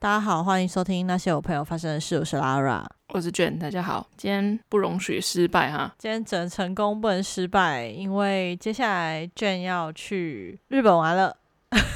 [0.00, 2.16] 大家好，欢迎收听那些我朋友发生的事。
[2.16, 3.58] 我是 Lara，我是卷。
[3.58, 5.94] 大家好，今天不容许失败哈。
[5.98, 11.36] 今天只能成功不能失败，因为接下来卷要去日本玩了。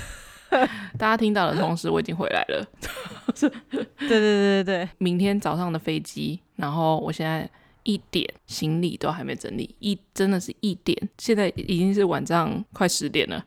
[0.98, 2.68] 大家听到的同时，我已经回来了。
[3.40, 3.48] 对
[3.98, 7.48] 对对对对，明天早上的飞机，然后我现在
[7.84, 13.42] 一点行李都还没整理，一真的是一点，现在已经是晚上快十点了。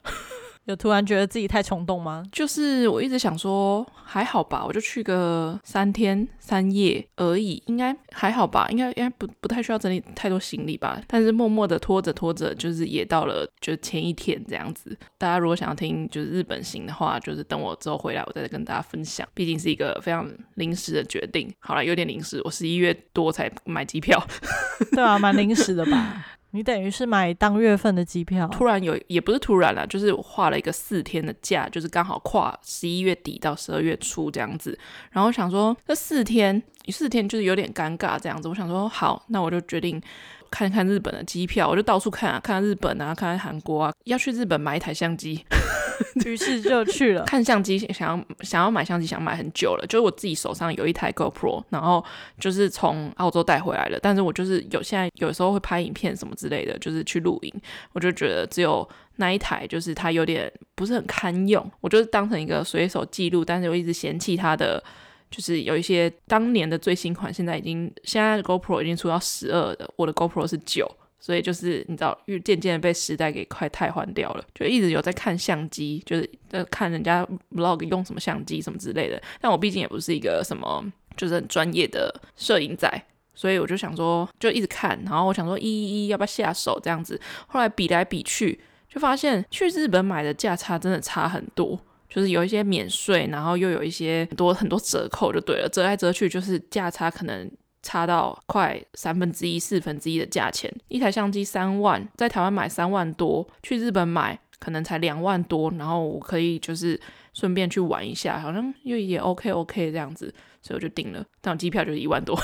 [0.68, 2.22] 有突然觉得自己太冲动吗？
[2.30, 11.02] 就是我一直想说还好吧，我就去个三天三夜而已，应该还好吧，应该应该不不太需要整理太多行李吧。
[11.08, 14.96] 但是默默的拖着拖着，就是也到了就前一天这样子。
[15.18, 19.26] 大家如果想要听就是日本行的话，就是等我之后回来，我再跟大家分享。
[19.34, 21.50] 毕竟是一个非常临时的决定。
[21.60, 24.22] 好了，有点临时，我十一月多才买机票。
[24.92, 26.26] 对啊，蛮临时的吧。
[26.58, 34.76] 你等于是买当月份的机票，突然有也不是突然了，就是我画了一个四天的假，就是刚好跨十一月底到十二月初这样子。
[35.12, 36.60] 然后想说这四天，
[36.90, 38.48] 四天就是有点尴尬这样子。
[38.48, 40.02] 我想说好，那我就决定
[40.50, 45.44] 看看日本的机票，我就到处看啊，看看日本啊，看看韩国啊，要去日本买一台相机。
[46.26, 49.86] 于是就去了看相机，想要想要买相机，想买很久了。
[49.88, 52.04] 就是我自己手上有一台 GoPro，然后
[52.40, 54.00] 就是从澳洲带回来了。
[54.02, 57.54] 但是我就是有现在有时候会拍影片什么之类的，就是去露营，
[57.94, 63.44] 我就觉得只有那一台，就是它有点不是很堪用，我就是当成一个随手记录。
[63.44, 64.84] 但是我一直嫌弃它的，
[65.30, 70.90] 就是有一些当年的最新款，现在已经现在的 GoPro 已经出到十二的，我的 GoPro 是九。
[71.20, 79.22] 所以就是你知道，渐渐的被时代给快汰换掉了，就一直有在看相机，就是在看人家 vlog 用什么相机什么之类的。
[79.42, 80.86] 但我毕竟也不是一个什么
[81.18, 82.90] 就是很专业的摄影仔，
[83.34, 87.20] 所以我就想说，就一直看，然后我想说，一一一要不要下手这样子。
[87.48, 91.78] 后来比来比去，就发现去日本买的价差真的差很多，
[92.10, 97.50] 就是有一些免税，然后又有一些很多很多折扣，就对了，折来折去就是价差可能。
[97.84, 107.00] 差到快三分之一、四分之一的价钱，一台相机三万，在台湾买三万多，去日本买可能才两万多，然后我可以就是
[107.34, 112.38] 顺便去玩一下，好像又也 OK OK 这样子，所以我就订了，但我机票就是一万多。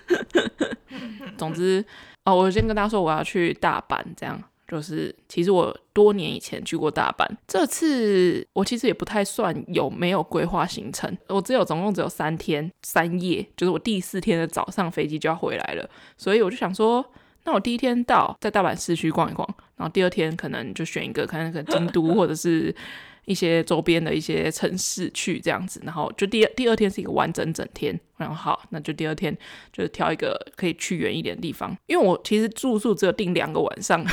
[1.38, 1.82] 总之，
[2.24, 4.38] 哦，我先跟大家说我要去大阪，这样。
[4.70, 17.04] 就是，其实我多年以前去过大阪，这次我其实也不太算有没有规划行程，我只有总共只有三天三夜，就是我第四天的早上飞机就要回来了，所以我就想说，
[17.42, 19.44] 那我第一天到在大阪市区逛一逛，
[19.74, 22.72] 然后第二天可能就选一个看那个京都或者是
[23.26, 29.36] 一些周边的一些城市去这样子，然后就第二第二天是一个完整整天，然后好，那就第二天
[29.72, 34.06] 就是挑一个可以去远一点的地方，因为我其实住宿只有订两个晚上。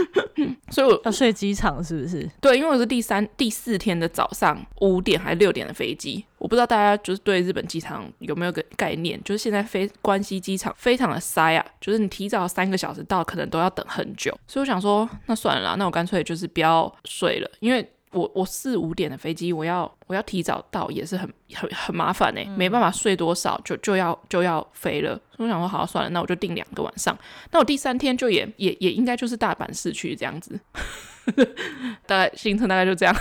[0.70, 2.28] 所以我要睡机场是不是？
[2.40, 14.36] 对，因为我是第三、第四天的早上五点还是六点的飞机，我不知道大家就是对日本机场有没有个概念，就是现在飞关西机场非常的塞啊，就是你提早三个小时到，可能都要等很久。
[14.46, 17.91] 所以我想说，那算了啦，那我干脆就是不要睡了，因为。
[18.12, 25.18] 我我四五点的飞机，我要我要提早到，也是很很很麻烦哎，没办法睡多少，就就要就要飞了。
[25.36, 27.16] 所以我想说，好，算了，那我就订两个晚上。
[27.50, 30.58] 那我第三天就也也也应该就是大阪市区这样子，
[32.06, 33.14] 大概行程大概就这样。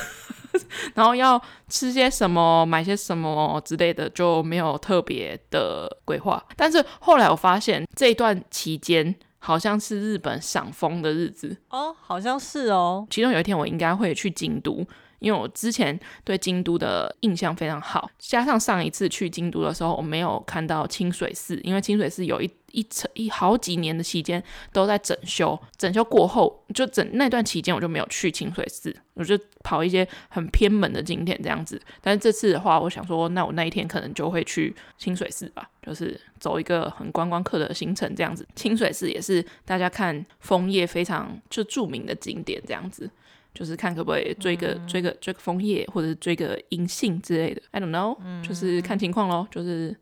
[0.93, 6.43] 然后要吃些什么，买些什么之类的，就没有特别的规划。
[6.57, 9.15] 但是后来我发现这一段期间。
[9.43, 13.07] 好像是日本赏枫的日子哦，好像是哦。
[13.09, 14.85] 其中有一天我应该会去京都，
[15.21, 22.51] 因为我之前对京都的印象非常好，加上上一次去京都的时候，我没有看到清水寺，因为清水寺有一。
[22.71, 31.77] 一层一好几年的期间都在整修，整修过后就整那段期间我就没有去清水寺，我就跑一些很偏门的景点这样子。
[31.99, 38.47] 但是这次的话，我想说，那我那一天可能就会去清水寺吧，就是走一个很观光客的行程这样子。
[38.55, 43.11] 清水寺也是大家看枫叶非常就著名的景点这样子，
[43.53, 47.61] 就是看可不可以追个、嗯、追个追个枫叶，或者是追个银杏之类的。
[47.71, 49.95] I don't know，、嗯、就是看情况咯，就是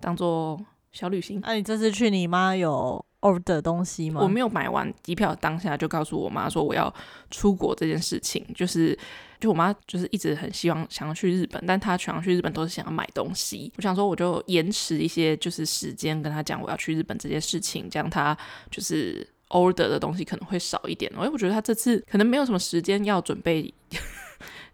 [0.00, 0.60] 当做。
[0.92, 4.20] 小旅行，那、啊、你这次去，你妈有 order 东西吗？
[4.20, 6.94] 我没有买完机票，当下就告诉我妈说我要
[7.30, 8.94] 出国这件事情，就是
[9.40, 13.72] 就我妈就是一直很希望想要去日本，但她想要去日本都是想要买东西。
[13.78, 18.36] 我想说我就延迟一些就是时间跟她讲我要去日本这件事情，这样她
[18.70, 21.10] 就是 order 的东西可能会少一点。
[21.14, 23.72] 因为我觉得他这次可能没有什么时间要准备。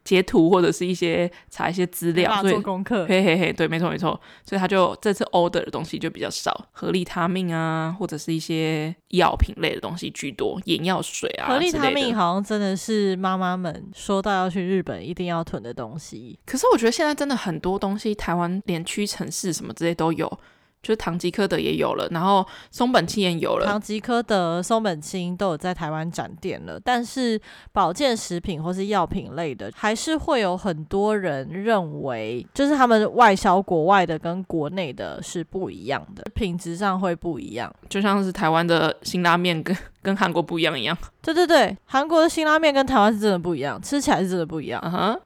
[0.04, 3.04] 截图或者是一些查一些资料，做功课。
[3.04, 11.48] 嘿嘿嘿，对，没错没错，所以他就这次 order 的东西就比较少，合利他命啊，或者是一些药品类的东西居多，眼药水啊。
[11.48, 16.38] 合利他命好像真的是妈妈们说到要去日本一定要囤的东西。
[16.46, 20.38] 可是我觉得现在真的很多东西，台湾连屈臣氏什么之类都有。
[20.82, 23.66] 就是唐吉诃德也有了，然后松本清也有了。
[23.66, 27.40] 唐吉诃德、松本清都有在台湾展店了，但是
[27.72, 37.74] 保健食品或是药品类的，还是会有很多人认为，就是他们外销国外的跟国内的是不一样的，品质上会不一样。
[37.88, 40.96] 就像是台湾的辛拉面跟跟韩国不一样一样。
[41.20, 44.80] 对对对，韩国的辛拉面跟台湾是真的不一样，吃起来是真的不一样。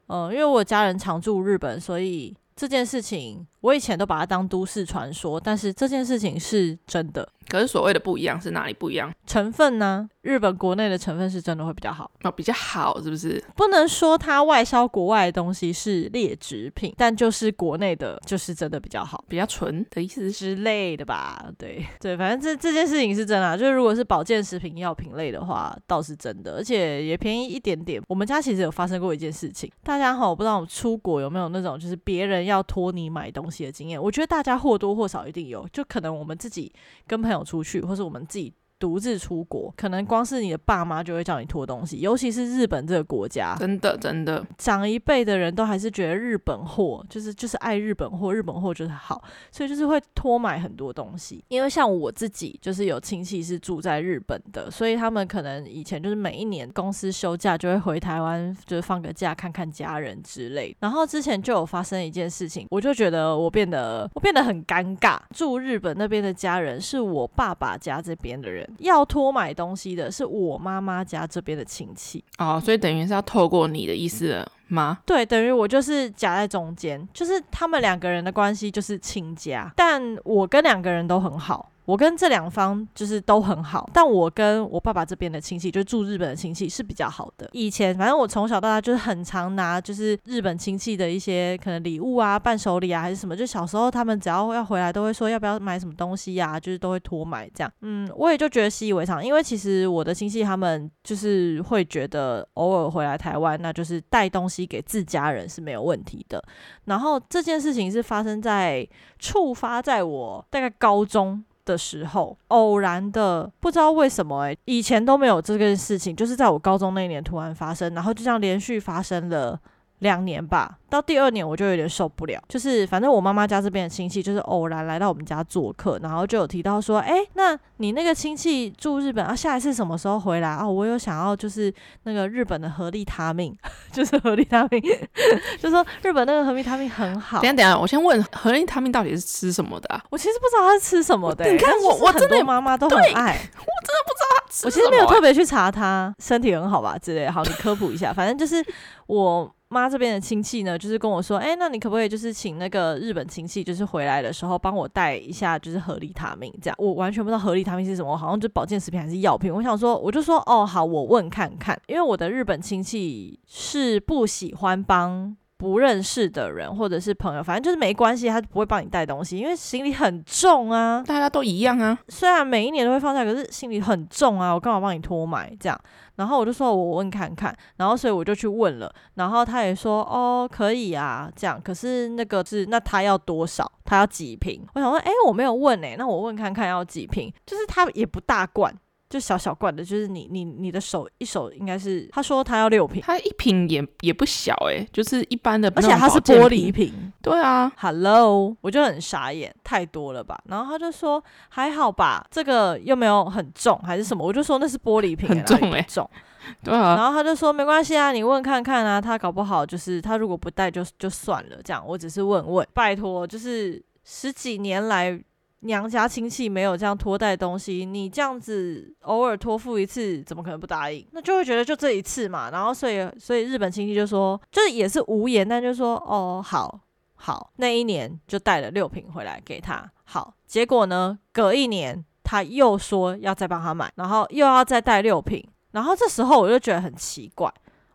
[0.08, 2.34] 嗯因为我家人常住日本，所以。
[2.54, 7.28] 这件事情，我以前都把它当都市传说，但是这件事情是真的。
[7.48, 9.12] 可是所谓的不一样是哪里不一样？
[9.26, 10.08] 成分呢？
[10.22, 13.42] 日本国内的成分是真的会比较好哦，比较好是不是？
[13.56, 21.44] 不能说它外销国外的东西是劣质品，但就是国内的，就是真的比较好，比较纯的意思之类的吧？
[21.58, 28.00] 对 对，反正这这件事情是真的啊，就是如果是保健食品、药品类的话，倒是真的，而且也便宜一点点。
[28.08, 34.02] 我们家其实有发生过一件事情，大家好，我不知道我出国有没有那种就是别人要托你买东西的经验？
[34.02, 36.72] 我觉得大家或多或少一定有，就可能我们自己
[37.06, 38.52] 跟朋友出去，或是我们自己。
[38.82, 51.44] 独自出国，可能光是你的爸妈就会叫你拖东西，尤其是日本这个国家，真的真的，长一辈的人都还是觉得日本货就是就是爱日本货，日本货就是好，所以就是会拖买很多东西。
[51.46, 60.76] 因为像我自己就是有亲戚是住在日本的，所以他们可能以前就是每一年公司休假就会回台湾，就是放个假看看家人之类。
[60.80, 65.20] 然后之前就有发生一件事情，我就觉得我变得我变得很尴尬。
[65.30, 68.68] 住日本那边的家人是我爸爸家这边的人。
[68.78, 74.98] 要托买东西的是我妈妈家这边的亲戚哦，所以等于是要透过你的意思了吗？
[75.04, 81.71] 对，等于我就是夹在中间，就是他们两个人的关系就是亲家，但我跟两个人都很好。
[81.84, 87.48] 我跟这两方就是都很好，但我跟我爸爸这边的亲戚，就住日本的亲戚是比较好的。
[87.52, 93.36] 以前反正我从小到大就是很常拿，就是日本亲戚的一些可能礼物啊、伴手礼啊，还是什么。
[93.36, 97.72] 就小时候他们只要要回来，都会说要不要买什么东西呀、就是都会托买这样。
[97.80, 106.42] 嗯，我也就觉得习以为常，因为其实我的亲戚他们就是会觉得偶尔回来台湾，那就是带东西给自家人是没有问题的。
[106.84, 108.88] 然后这件事情是发生在
[109.18, 111.44] 触发在我大概高中。
[111.64, 119.58] 的时候，偶然的不知道为什么诶、以前都没有这件事情，就是在我高中那年突然发生，然后就这样连续发生了
[120.02, 120.78] 两年吧。
[120.90, 130.68] 到第二年我就有点受不了，就是反正我妈妈家这边的亲戚就是偶然来到我们家做客，然后就有提到说，哎、欸，那你那个亲戚住日本啊，下一次什么时候回来啊？
[130.68, 131.72] 我有想要就是
[132.02, 133.56] 那个日本的合利他命，
[133.90, 134.82] 就是合利他命，
[135.58, 137.40] 就说日本那个合利他命很好。
[137.40, 140.04] 等下等下，我先问合利他命到底是吃什么的啊？
[140.10, 141.52] 我其实不知道他是吃什么的、欸。
[141.52, 144.66] 你看我我真的妈妈都很爱，我真的不知道他吃什么、欸。
[144.66, 147.32] 我其实没有特别去查他身体很好吧之类的。
[147.32, 148.62] 好，你科普一下，反正就是
[149.06, 149.50] 我。
[149.72, 156.76] 妈这边的亲戚呢，就是跟我说，哎、那你可不可以就是请那个日本亲戚，就是回来的时候帮我带一下，就是合利他命这样。
[156.78, 159.52] 我完全不知道合利他命是什么，好像就保健食品还是药品。
[159.52, 171.04] 我想说，我就说，哦，好，我问看看，因为我的日本亲戚是不喜欢帮不认识的人或者是朋友，反正就是没关系，他不会帮你带东西，因为行李很重啊。
[171.06, 175.80] 大家都一样啊，虽然每一年都会放假，可是行李很重啊，我干嘛帮你托买这样？
[176.16, 181.60] 然后我就说，我问看看，然后所以我就去问了，然后他也说，哦，可以啊，这样。
[181.62, 183.70] 可是那个是，那他要多少？
[183.84, 184.60] 他要几瓶？
[184.74, 187.32] 我想说，诶，我没有问诶，那我问看看要几瓶？
[187.46, 188.74] 就是他也不大罐。
[189.12, 197.12] 就小小罐的，就是你你你的手一手应该是，他说他要六瓶，他一瓶也也不小哎、欸，就是一般的，而且它是玻璃瓶。
[197.20, 200.42] 对啊，Hello，我就很傻眼，太多了吧？
[200.46, 204.26] 然后他就说还好吧，这个又没有很重还是什么？
[204.26, 206.08] 我就说那是玻璃瓶，很重诶、欸，重。
[206.64, 215.22] 对啊，然后他就说没关系啊，你问看看啊，他搞不好就是他如果不带就就算了，这样我只是问问，拜托，就是十几年来。
[215.62, 221.06] 娘家亲戚没有这样托带东西，你这样子偶尔托付一次，怎么可能不答应？
[221.12, 226.80] 那就会觉得就这一次嘛，然后所以所以日本亲戚就说，就是也是无言，但就说哦，好
[227.14, 229.88] 好，那一年就带了六瓶回来给他。
[230.04, 237.52] 好，结果呢，隔一年他又说要再帮他买，然后又要再带六瓶，然后这时候我就觉得很奇怪。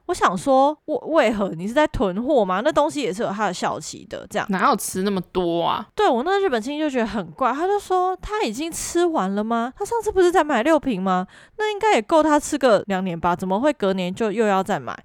[0.08, 2.62] 我想说，为为何你是在囤货吗？
[2.64, 5.86] 那东西也是有它的效期的，这样哪有吃那么多啊？
[5.96, 9.74] 对，我那日本亲戚就觉得很怪，他就说他已经吃完了吗？
[9.78, 11.28] 他上次不是才买六瓶吗？
[11.58, 13.36] 那应该也够他吃个两年吧？
[13.36, 14.98] 怎么会隔年就又要再买？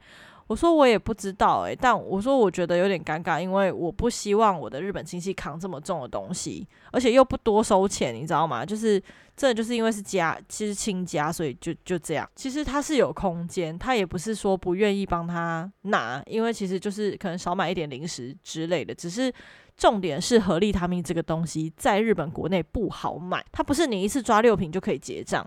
[0.53, 8.63] 我说我也不知道诶、但我说我觉得有点尴尬，因为我不希望我的日本亲戚扛这么重的东西，而且又不多收钱，你知道吗？
[8.63, 9.03] 就是
[9.35, 12.29] 这就是因为是家，其实亲家，所以就就这样。
[12.37, 19.33] 其实他是有空间，他也不是说不愿意帮他拿，因为其实就是可能少买一点零食之类的，只是。
[19.75, 25.45] 重点是合利他命这个东西在日本国内不好买，它不是你一次抓六瓶就可以结账。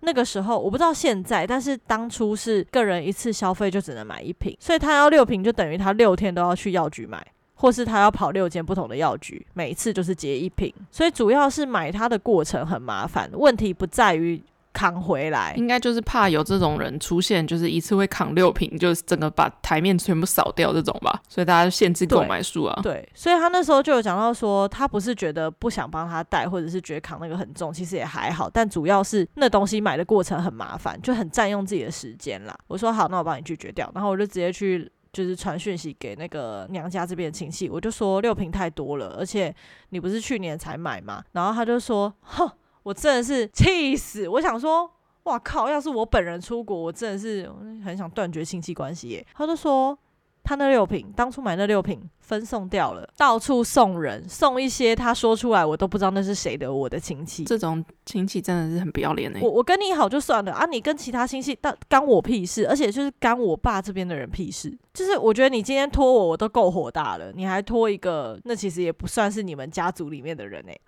[0.00, 10.72] 那个时候我不知道现在，但是当初是个人一次消费就只能买一瓶，所以他要六瓶就等于他六天都要去药局买，或是他要跑六间不同的药局，每一次就是结一瓶。
[10.90, 14.40] 所以主要是买它的过程很麻烦，问题不在于。
[14.78, 21.20] 扛回来，应该就是怕有这种人出现，就是一次会扛六瓶，就是整个把台面全部扫掉这种吧。
[21.28, 22.92] 所以大家限制购买数啊对。
[22.92, 28.48] 对，所以他那时候就有讲到说，他不是觉得不想帮他带，或者是觉得扛那个很重，其实也还好。
[28.48, 32.56] 但主要是那东西买的过程很麻烦，就很占用自己的时间啦。
[32.68, 33.90] 我说好，那我帮你拒绝掉。
[33.96, 39.52] 然后我就直接去就是传讯息给那个娘家这边的亲戚，我就说六瓶太多了，而且
[39.88, 41.24] 你不是去年才买吗？
[41.32, 42.48] 然后他就说，哼。
[42.88, 44.26] 我真的是气死！
[44.26, 44.90] 我想说，
[45.24, 45.68] 哇靠！
[45.68, 47.46] 要是我本人出国，我真的是
[47.84, 49.26] 很想断绝亲戚关系耶。
[49.34, 49.96] 他就说。
[50.44, 57.44] 他那六瓶，当初买那六瓶分送掉了，到处送人，送一些他说出来我都不知道那是谁的我的亲戚。
[57.44, 59.40] 这种亲戚真的是很不要脸哎！
[59.42, 64.74] 我我跟你好就算了啊，你跟其他亲戚，但干我屁事，而且就是干我爸这边的人屁事。
[64.98, 70.78] 就是我觉得你今天拖我，我都够火大了，你还拖一个，那其实也不算是你们家族里面的人哎，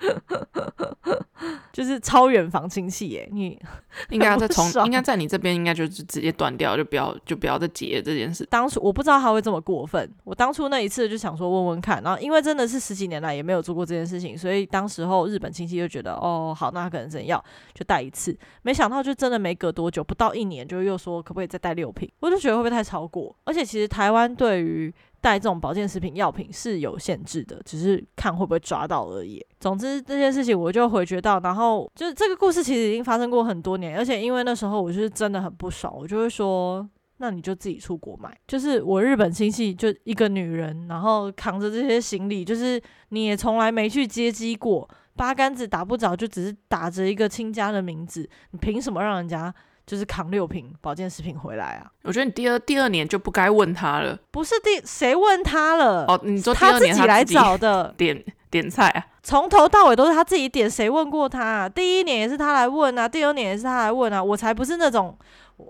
[1.72, 3.58] 就是超远房亲戚哎，你
[4.10, 8.44] 应该要再从，应该在你这边应该就是直接断掉，就不要就不要再结这件事。
[8.50, 9.50] 当初我不知道他会这。
[9.50, 10.08] 么过分！
[10.22, 23.34] 我当初那一次就想说问问看，然后因为真的是十几年来也没有做过这件事情，所以当时候日本亲戚就觉得哦好，那他可能真要就带一次，没想到就真的没隔多久，不到一年就又说可不可以再带六瓶，我就觉得会不会太超过？
[23.42, 24.90] 而且其实台湾对于
[25.20, 29.44] 带这种保健食品药品是有限制的，只是看会不会抓到而已。
[29.58, 36.88] 总之这件事情我就回绝到，然后就是这个故事其实已经发生过很多年，而且因为那时候我就是真的很不爽，我就会说。
[37.22, 42.80] 那你就自己出国买，就是我日本亲戚就一个女人，然后扛着这些行李，就是
[43.10, 49.54] 你也从来没去接机过，八竿子打不着，就只是打着一个亲家的名字，你凭什么让人家
[49.90, 51.90] 就是扛六瓶保健食品回来啊？
[52.04, 56.04] 我觉得你第二第二年就不该问他了，不是第谁问他了？
[56.06, 61.68] 哦，你说第二年他自己来找的， 点点菜啊，从头到尾都是他自己点，谁问过他啊？
[61.68, 65.18] 第一年也是他来问啊，第二年也是他来问啊，我才不是那种。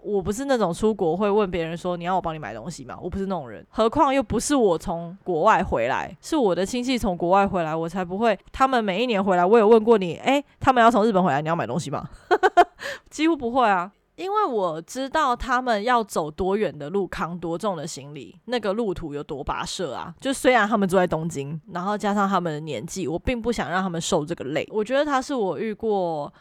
[0.04, 2.96] 我不是那种出国会问别人说，你要我帮你买东西吗？
[3.02, 8.38] 我不是那种人，何况又不是我从国外回来，是我的亲戚从国外回来，我才不会。
[8.52, 12.08] 他们每一年回来，我有问过你，诶，他们要从日本回来，你要买东西吗？
[13.10, 20.14] 几乎不会啊，因为我知道他们要走多远的路，扛多重的行李，那个路途有多跋涉啊。
[20.20, 24.68] 就虽然他们住在东京，然后加上他们的年纪，我并不想让他们受这个累。
[24.70, 26.32] 我觉得他是我遇过。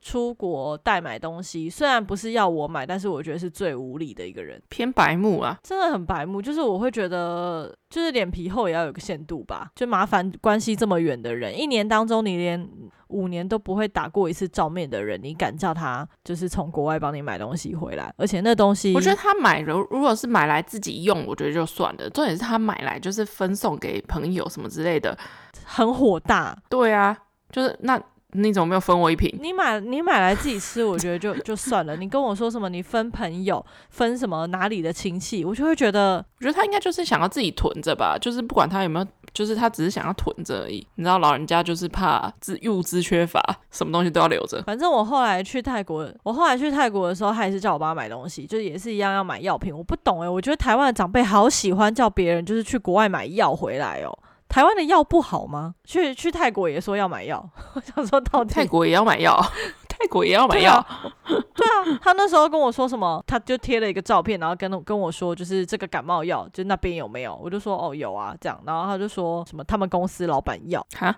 [0.00, 6.40] 出国代买东西，虽然不是要我买，但是我觉得是最无理的一个人，偏白目啊，真的很白目。
[6.40, 9.70] 就是我会觉得，就是脸皮厚也要有个限度吧。
[9.74, 12.68] 就麻烦关系这么远的人，一年当中你连
[13.08, 18.14] 五年都不会打过一次照面的人，你敢叫他就是从国外帮你买东西回来？
[18.16, 22.08] 而且那东西，我觉得他买如如果是买来自己用，我觉得就算了。
[22.10, 25.18] 重点是他买来就是分送给朋友什么之类的，
[25.64, 26.56] 很火大。
[26.68, 27.18] 对啊，
[27.50, 28.00] 就是那。
[28.34, 29.34] 你怎么没有分我一瓶？
[29.40, 31.96] 你买你买来自己吃，我觉得就就算了。
[31.96, 32.68] 你跟我说什么？
[32.68, 38.18] 你分朋友，分什么哪里的亲戚，我就会觉得，我觉得他应该就是想要自己囤着吧。
[38.20, 40.86] 就是不管他有没有，就是他只是想要囤着而已。
[40.96, 44.62] 你知道老人家就是怕资物资缺乏，什么东西都要留着。
[44.64, 49.74] 反正我后来去泰国，我后来去泰国的时候，他也是叫我帮他买东西，就也是一样要买药品。
[49.74, 54.18] 我不懂诶、我觉得台湾的长辈好喜欢叫别人就是去国外买药回来哦。
[54.48, 55.74] 台湾的药不好吗？
[55.84, 59.38] 去去泰国也说要买药， 我想说到底泰国也要买药，
[59.88, 60.84] 泰国也要买药。
[61.24, 61.44] 对啊，
[61.84, 67.36] 对啊，他那时候跟我说什么，他就贴了一个照片，然后跟跟我说，就是这个感冒药，就那边有没有？
[67.36, 71.14] 我就说哦有啊，这样，然后他就说什么他们公司老板要哈，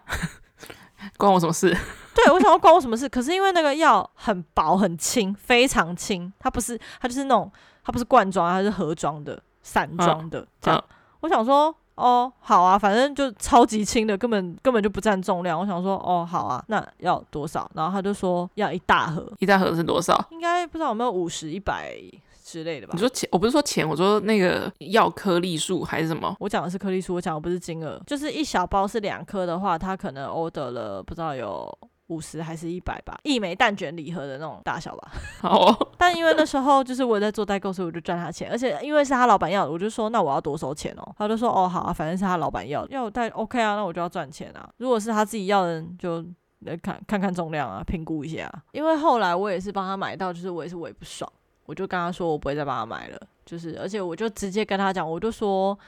[1.17, 1.69] 关我什么事？
[2.15, 3.09] 对，我想说关我什么事？
[3.09, 7.51] 可是因为那个药很薄很轻，非常轻，它不是它就是那种
[7.85, 10.85] 它不是罐装，它是盒装的散装的，这样。
[10.91, 11.73] 嗯、我想说。
[12.01, 15.61] 哦，好啊，反正就超级轻的，根本根本就不占重量。
[15.61, 17.71] 我想说，哦，好啊，那要多少？
[17.75, 20.19] 然后他就说要一大盒，一大盒是多少？
[20.31, 21.95] 应该不知道有没有五十、一百
[22.43, 22.93] 之类的吧？
[22.95, 26.35] 你说钱，我不是说钱，我说那个要颗粒数还是什么？
[26.41, 28.01] 我讲的是颗粒数，我讲的不是金额。
[28.07, 31.79] 就是一小包是两颗的话，他可能 order 了不知道有
[32.11, 35.13] 五十还是一百吧，一枚蛋卷礼盒的那种大小吧。
[35.41, 41.15] 好哦，但因为那时候就是我在做代购，所以我就赚他钱，而且因为是他老板要的，我就说那我要多收钱哦。
[41.17, 44.69] 他就说哦好啊，反正是他老板要的，要我带 OK 啊，那我就要赚钱啊。
[44.79, 46.25] 如果是他自己要的，就
[46.61, 48.53] 来看看看重量啊，评估一下。
[48.73, 51.31] 因为后来我也是帮他买到，就是我也是我也不爽，
[51.67, 55.79] 我就跟他说我不会再帮他买了，就是而且我就直接跟他讲，我就说。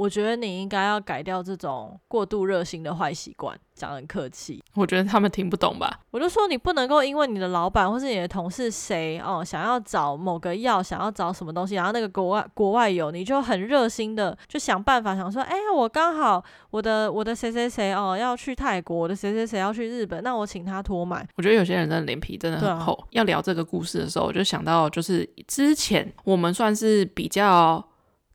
[0.00, 4.64] 我觉得你应该要改掉这种过度热心的坏习惯，讲得很客气。
[4.72, 6.00] 我觉得他们听不懂吧？
[6.10, 21.28] 我就说你不能够因为你的老板或是你的同事谁哦想要找某个药，想要找什么东西，然后那个国外国外有，你就很热心的就想办法想说，哎呀，我刚好我的我的谁谁谁哦要去泰国，我的谁谁谁要去日本，那我请他托买。
[21.36, 22.94] 我觉得有些人真的脸皮真的很厚。
[22.94, 27.84] 啊、要聊这个故事的时候，我就想到就是之前我们算是比较。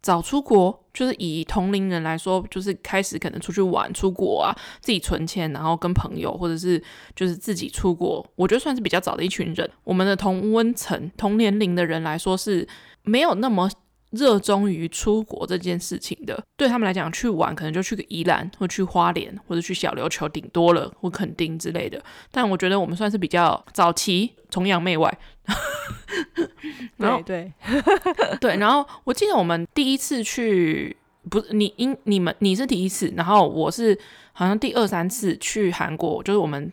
[0.01, 6.81] 早出国，就是以同龄人来说，就是开始可能出去玩、出国啊，自己存钱，然后跟朋友或者是
[7.15, 9.69] 就是自己出国，我觉得算是比较早的一群人。
[9.83, 12.67] 我们的同温层、同年龄的人来说是
[13.03, 13.69] 没有那么
[14.15, 16.43] 热衷于出国这件事情的。
[16.57, 22.01] 对他们来讲，去玩可能就去个宜兰，或去花莲，或者去小琉球，顶多了或垦丁之类的。
[22.31, 25.15] 但我觉得我们算是比较早期，崇洋媚外。
[26.97, 30.95] 然后对对 对，然后我记得我们第一次去，
[31.29, 33.97] 不是你因你们你是第一次，然后我是
[34.33, 36.71] 好像第二三次去韩国，就是我们。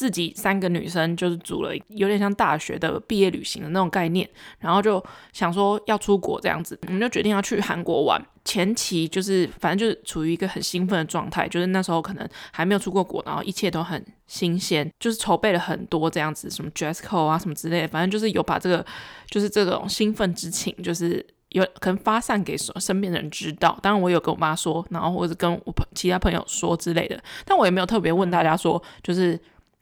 [0.00, 4.26] 自己三个女生就是组了有点像大学的毕业旅行的那种概念，
[4.58, 8.18] 然后就想说要出国这样子，我们就决定要去韩国玩。
[8.46, 18.82] 前期就是反正就是处于一个很兴奋的状态，就是那时候可能还没有出过国，然后一切都很新鲜，就是筹备了很多这样子，什么 dress code 啊什么之类的，反正就是有把这个
[19.28, 23.78] 就是这种兴奋之情，就是有可能发散给身边的人知道。
[23.82, 29.38] 当然我有跟我妈说，然后或者跟我朋其他朋友说之类的，但我也没有特别问大家说，就是。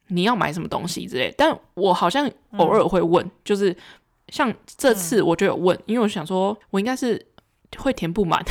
[0.08, 3.74] 你要买什么东西之类，但我好像偶尔会问，嗯、就是
[4.28, 7.26] 像这次我就有问，嗯、因为我想说我应该是
[7.78, 8.42] 会填不满，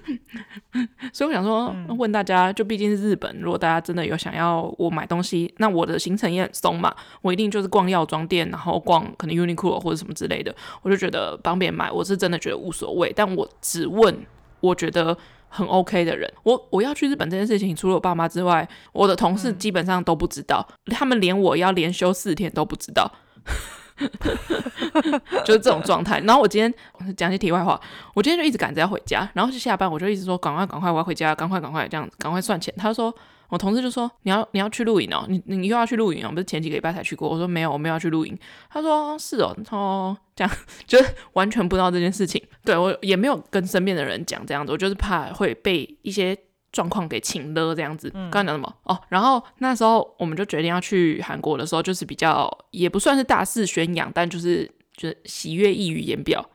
[1.12, 14.14] 所以我想说问大家，就毕竟是日本，如果大家真的有想要我买东西，那我的行程也很松嘛，我一定就是逛药妆店，然后逛可能 Uniqlo 或者什么之类的，我就觉得帮别人买，我是真的觉得无所谓，但我只问
[14.60, 15.16] 我觉得。
[15.52, 23.10] 很 OK 的人，我我要去日本这件事情，除了我爸妈之外，我的同事基本上都不知道，嗯、他们连我要连休四天都不知道，
[25.44, 26.20] 就是这种状态。
[26.20, 26.72] 然后我今天
[27.16, 27.80] 讲些题外话，
[28.14, 32.72] 我今天就一直赶着要回家，然后就下班我就一直说赶快赶快我要回家，赶快赶快这样子，赶快算钱。
[32.78, 33.12] 他说。
[33.50, 38.38] 我同事就说：“你要你要去露营哦，你你又要去露营哦，不是前几个礼拜才去过。”我说：“没有，我没有要去露营。”
[38.70, 40.52] 他说：“是哦，哦，这样
[40.86, 42.40] 就是完全不知道这件事情。
[42.64, 46.36] 对”对我也没有跟身边的人讲这样子，我就是怕会被一些
[46.70, 48.08] 状况给请了这样子。
[48.10, 48.72] 刚刚讲什么？
[48.84, 56.48] 哦，然后那时候我们就决定要去韩国的时候，就是比较也不算是大肆宣扬，但就是就是喜悦溢于言表。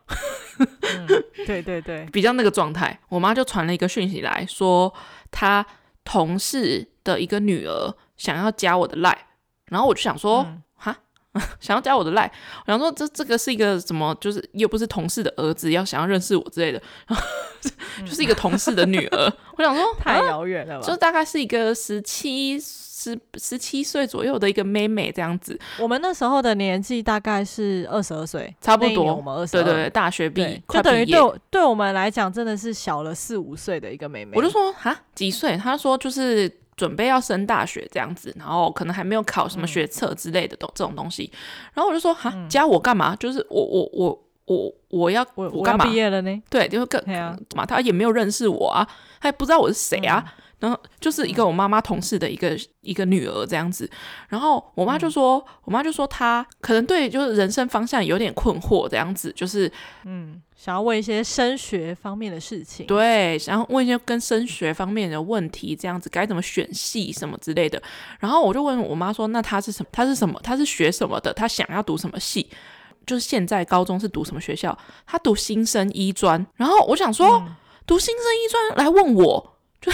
[0.58, 1.06] 嗯、
[1.46, 2.98] 对对对， 比较那个状态。
[3.10, 4.94] 我妈就传了一个讯息来说，
[5.30, 5.66] 她。
[6.06, 9.28] 同事的一个女儿想要加我的赖，
[9.66, 10.96] 然后我就想说，哈、
[11.34, 12.32] 嗯， 想要加我的赖，
[12.66, 14.16] 我想说这这个是一个什么？
[14.22, 17.26] 就是又不是同事的儿子，要想要认识我之类的，然 后
[18.06, 19.28] 就是一个同事的女儿。
[19.28, 22.58] 嗯、我想说 太遥远了吧，就大概是一个十七
[23.12, 25.60] 十十七岁左右的一个妹妹这样子。
[25.80, 29.16] 我们那时候的年纪大概是二十二岁，差不多。
[29.16, 31.20] 我们二十二，对对对，大学毕业，就等于对
[31.52, 34.32] 对我们来讲真的是小了四五岁的一个妹妹。
[34.36, 35.02] 我就说啊。
[35.14, 35.56] 几岁？
[35.56, 41.32] 她说就是准备要升大学这样子，然后可能还没有考什么学测之类的东、嗯、这种东西。
[41.74, 43.16] 然后我就说哈，加我干嘛？
[43.16, 45.86] 就是我我我我我要我我干嘛？
[45.86, 46.42] 毕业了呢？
[46.50, 48.86] 对，就是更嘛，啊、他也没有认识我啊，
[49.22, 50.24] 他也不知道我是谁啊。
[50.26, 53.88] 嗯然后就是一个我妈妈同事的一个、嗯、一个女儿这样子，
[54.30, 59.72] 然后我妈就说，嗯、我妈就说她可能对就是人生方向有点困惑这样子，就是
[60.06, 67.80] 嗯，想要问一些升学方面的事情，对，想要问一些跟升学方面的问题，这样子该怎么选系什么之类的。
[68.20, 69.90] 然后我就问我妈说，那她是什么？
[69.92, 70.40] 她是什么？
[70.42, 71.32] 她是学什么的？
[71.32, 72.50] 她想要读什么系？
[73.06, 74.76] 就是现在高中是读什么学校？
[75.06, 76.44] 她读新生医专。
[76.56, 79.92] 然后我想说，嗯、读新生医专来问我就。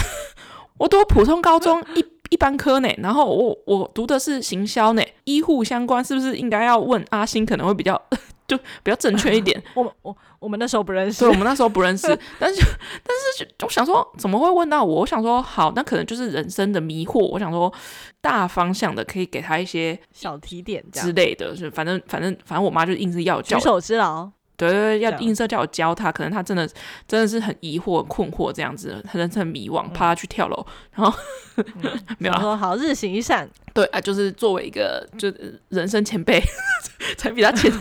[0.82, 7.94] 我读普通高中一一般科呢，然后我我读的是行销呢，医护相关是不是应该要问阿星可能会比较
[8.48, 9.62] 就比较正确一点？
[9.76, 12.08] 我我我们那时候不认识，对，我们那时候不认识，
[12.40, 12.60] 但是
[13.04, 15.02] 但是就我想说怎么会问到我？
[15.02, 17.20] 我想说好，那可能就是人生的迷惑。
[17.28, 17.72] 我想说
[18.20, 24.28] 大方向的可以给他一些小提点之类的，就反正反正反正我妈就硬是要叫举手之劳。
[24.70, 26.68] 对对对，要硬是叫我教他，可能他真的
[27.06, 31.18] 真的是很疑惑、困惑这样子，他人生很迷惘，怕他去跳楼，然后、
[31.56, 31.64] 嗯、
[32.18, 35.32] 没有说好日行一善，对啊，就是作为一个就
[35.68, 36.42] 人生前辈，
[37.16, 37.72] 才比他前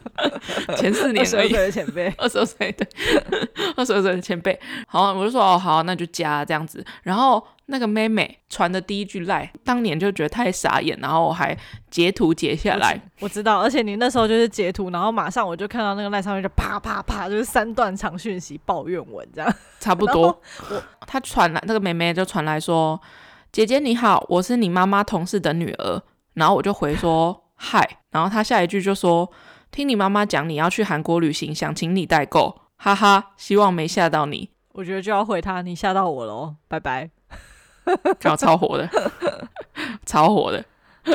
[0.76, 2.86] 前四年而已，的前辈，二十二岁对，
[3.76, 7.44] 二十二岁的前辈，好，我就说哦好，那就加这样子，然后。
[7.66, 11.56] 那个妹妹传的第一句赖，当年就觉得太傻眼，然后我还
[11.88, 13.00] 截图截下来。
[13.20, 13.24] 我。
[13.24, 19.54] 我知道，而且你那时候就是截图，然后马上我就看到那个赖上面就啪啪啪，就是三段长讯息抱怨文这样。
[19.78, 20.38] 差不多，
[20.68, 23.00] 我他传来那个妹妹就传来说
[23.52, 26.02] ：“姐姐你好，我是你妈妈同事的女儿。”
[26.34, 29.30] 然后我就回说：“嗨。”然后他下一句就说
[29.70, 37.10] ：“听你妈妈讲你要去韩国旅行，想请你代购，哈哈，希望没吓到你。”我觉得就要回他，你吓到我了哦，拜拜。
[38.20, 38.88] 搞 超火的，
[40.06, 40.64] 超火的，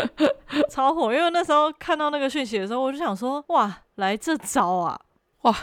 [0.69, 1.13] 超火！
[1.13, 4.99] 因为那时候看到那个讯息的时候，我就想说：哇，来这招啊！
[5.43, 5.55] 哇，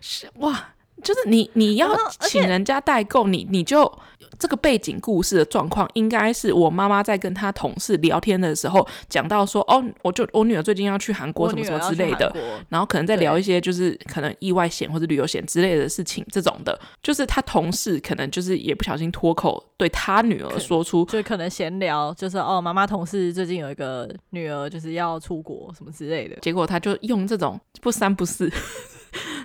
[0.00, 0.74] 是哇。
[1.02, 3.90] 就是你，你要请人家代购，你你就
[4.38, 12.34] 这个背景故事的状况，应该是我妈妈在跟她同事聊天的时候讲到说，哦，我就我女儿最近要去韩国什么什么之类的，
[12.68, 28.50] 然后可能在聊一些就是可能意外险或者旅游险之类的事情，这种的，就是她同事可能就是也不小心脱口对她女儿说出，就可能闲聊，就是哦，妈妈同事最近有一个女儿就是要出国什么之类的，结果她就用这种不三不四。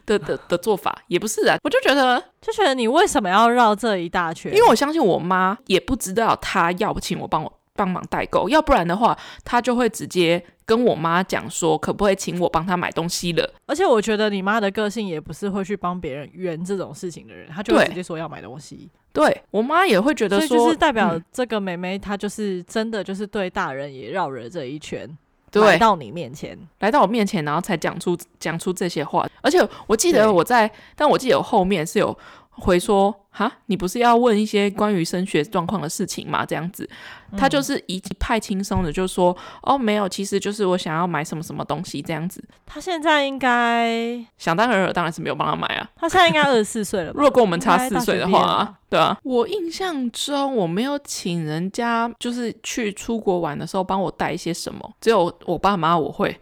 [0.06, 4.54] 的的的做法也不是啊，我就觉得就觉得你为什么要绕这一大圈？
[4.54, 13.54] 因为我相信我妈也不知道她要不请我帮我帮忙代购，要不然的话，她就会直接跟我妈讲说，可不可以请我帮她买东西了。
[13.66, 18.90] 而且我觉得你妈的个性也不是会去帮别人圆这种事情的人，她就会直接说要买东西。
[19.12, 25.06] 对，我妈也会觉得说，所以就是代表这个妹妹她就是真的就是对大人也绕了这一圈。
[25.06, 25.16] 对，
[25.64, 29.26] 来到你面前，来到我面前，然后才讲出讲出这些话。
[29.42, 32.18] 而且我记得我在，但我记得我后面是有
[32.58, 33.16] 回说。
[33.38, 36.46] 哈，你不是要问一些关于升学状况的事情吗？
[36.46, 36.90] 这样子，
[37.38, 42.42] 他就是一派轻松的就说，嗯、哦，没有，其实就是我想要买什么什么东西这样子。
[42.66, 45.86] 他现在应该想当然尔，当然是没有帮他买啊。
[45.98, 49.18] 他现在应该二十四岁了吧， 如果跟我们差四岁的话，啊，对啊。
[49.24, 56.40] 我印象中我没有请人家，就是去出国玩的时候帮我带一些什么，只有我爸妈我会。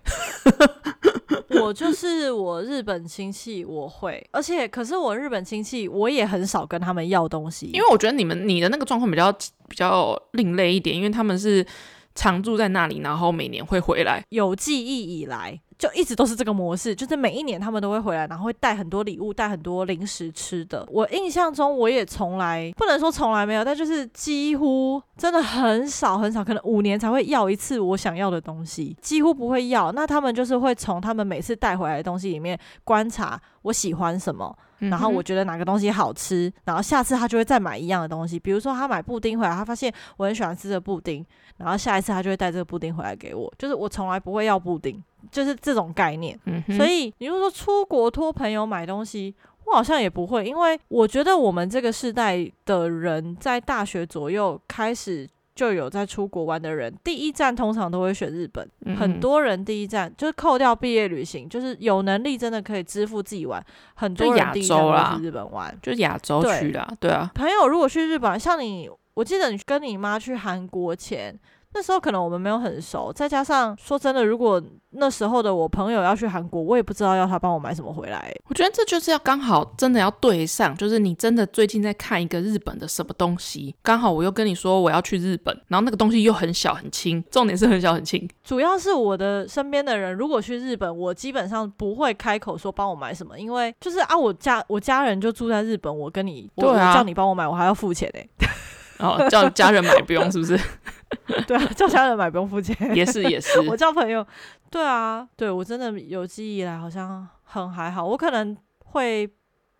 [1.61, 9.31] 我就是我日本亲戚，我会，而且可是我日本亲戚，我也很少跟他们要东西，因为我觉得你们你的那个状况比较
[9.67, 11.65] 比较另类一点，因为他们是
[12.15, 15.59] 常住在那里，然后每年会回来，有记忆以来。
[15.75, 20.87] 就一直都是这个模式，就是每一年他们都会回来，然后会带很多礼物，带很多零食吃的。
[20.89, 29.91] 我印象中，我也从来不能说从来没有，但就是几乎真的很少很少，可能五年才会要一次我想要的东西，几乎不会要。
[29.91, 34.55] 那他们就是会从他们每次带回来的东西里面观察我喜欢什么，
[34.89, 38.39] 然后我觉得哪个东西好吃，然后下次他就会再买一样的东西。
[38.39, 41.25] 比如说他买布丁回来，他发现我很喜欢吃这个布丁，
[41.57, 43.51] 然后下一次他就会带这个布丁回来给我。
[43.57, 45.03] 就是我从来不会要布丁。
[45.31, 49.33] 就是这种概念，嗯、所以你如果说出国托朋友买东西，
[49.65, 58.67] 我好像也不会，因为我觉得我们这个世代的人在大学左右开始就有在出国玩的人，第一站通常都会选日本。
[58.85, 63.63] 嗯、很多人第一站就是扣掉毕业旅行，就是有能力真的可以支付自己玩，
[63.95, 67.31] 很多人第一站会去日本玩，就亚洲去啦，对啊。
[67.35, 71.39] 朋友如果去日本，像你，我记得你跟你妈去韩国前。
[71.73, 78.31] 那时候可能我们没有很熟，再加上说真的，如果那时候的我朋友要去韩国，我也不知道要他帮我买什么回来。
[78.47, 88.29] 我觉得这就是要刚好真的要对上，就是你真的最近在看一个日本的什么东西，刚好我又跟你说我要去日本，然后那个东西又很小很轻，重点是很小很轻。
[88.43, 98.27] 主要是我的身边的人如果去日本，我基本上不会开口说帮我买什么，因为就是啊，我家我家人就住在日本，我跟你，我叫你帮我买，我还要付钱哎。
[98.99, 100.57] 哦，叫家人买不用是不是？
[101.47, 102.75] 对啊，叫家人买不用付钱。
[102.95, 103.59] 也是也是。
[103.69, 104.25] 我叫朋友，
[104.69, 108.05] 对啊，对我真的有记忆以来好像很还好。
[108.05, 109.27] 我可能会，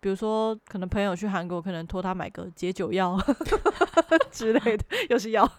[0.00, 3.18] 比如说，可能朋友去韩国，可能托他买个解酒药
[4.30, 5.50] 之类的，又是药，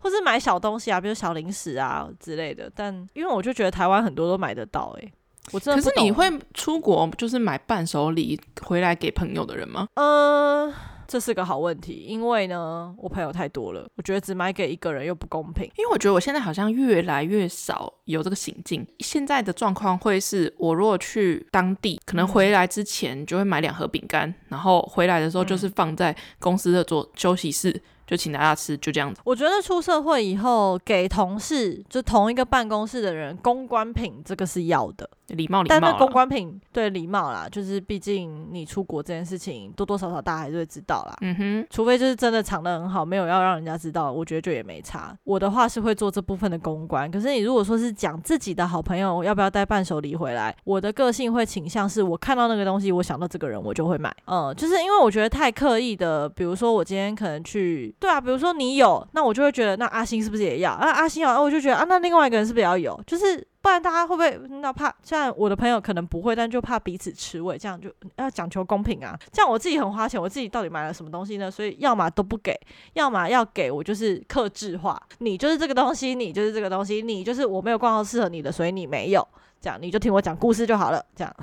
[0.00, 2.70] 或是买小东西啊，比如小零食啊之类的。
[2.74, 5.12] 但因为我就觉得台湾很多都买得到，欸，哎，
[5.52, 5.82] 我真的。
[5.82, 9.86] 可是你会出国就是买伴手礼回来给朋友的人吗？
[9.94, 10.74] 嗯、呃。
[11.06, 15.64] 这是个好问题，因为呢，我朋友太多了，我觉得只买给一个人又不公平。
[15.76, 18.86] 因为我觉得我现在好像越来越少有这个行径。
[18.98, 27.82] 现在的状况会是我如果去当地，可能回来之前就会买两盒饼干，然后回来的时候就是放在公司的桌休息室。
[28.06, 29.20] 就请大家吃，就这样子。
[29.24, 35.10] 我觉得出社会以后给同事就同一个办公室的人公关品，这个是要的。
[35.28, 35.70] 礼貌，礼貌。
[35.70, 41.16] 但那公关品对礼貌啦，就是毕竟你出国这件事情，多多少少大家还是会知道啦。
[41.20, 45.16] 嗯哼，除非就是真的藏得很好，没有要让人家知道，我觉得就也没差。
[45.24, 54.14] 我的话是会做这部分的公关，可是你如果说是讲自己的好朋友要不要带伴手礼回来，我的个性会倾向是我看到那个东西，我想到这个人，我就会买。
[54.26, 60.72] 嗯，就是因为我觉得太刻意的，比如说我今天可能去，对啊，比如说你有，那我就会觉得那阿星是不是也要？
[60.72, 63.00] 啊，阿星啊，我就觉得啊，那另外一个人是不是也要有？
[63.06, 63.46] 就是。
[63.66, 64.94] 不然大家会不会那怕？
[65.02, 69.18] 像我的朋友可能不会，但就怕彼此吃味，这样就要讲求公平啊。
[69.32, 71.50] 这样我自己很花钱，我自己到底买了什么东西呢？
[71.50, 72.56] 所以要么都不给，
[72.92, 74.96] 要么要给我就是克制化。
[75.18, 79.28] 你就是这个东西，你就是这个东西，你就是我没有逛到适合你的，所以你没有。
[79.60, 81.04] 这样你就听我讲故事就好了。
[81.16, 81.36] 这样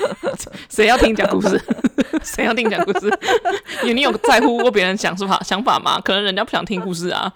[0.68, 1.58] 谁要听讲故事？
[2.22, 3.08] 谁要听讲故事？
[3.84, 5.98] 你你有在乎过别人想法想法吗？
[5.98, 7.32] 可能人家不想听故事啊。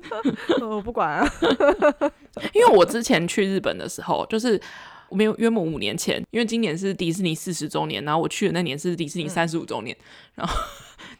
[0.62, 1.32] 我不管啊，
[2.54, 4.60] 因为我之前去日本的时候，就是
[5.08, 9.96] 我们约莫五年前，因为今年是迪士尼四十周年，然后我去的那年是迪士尼三十五周年，
[10.34, 10.54] 然后。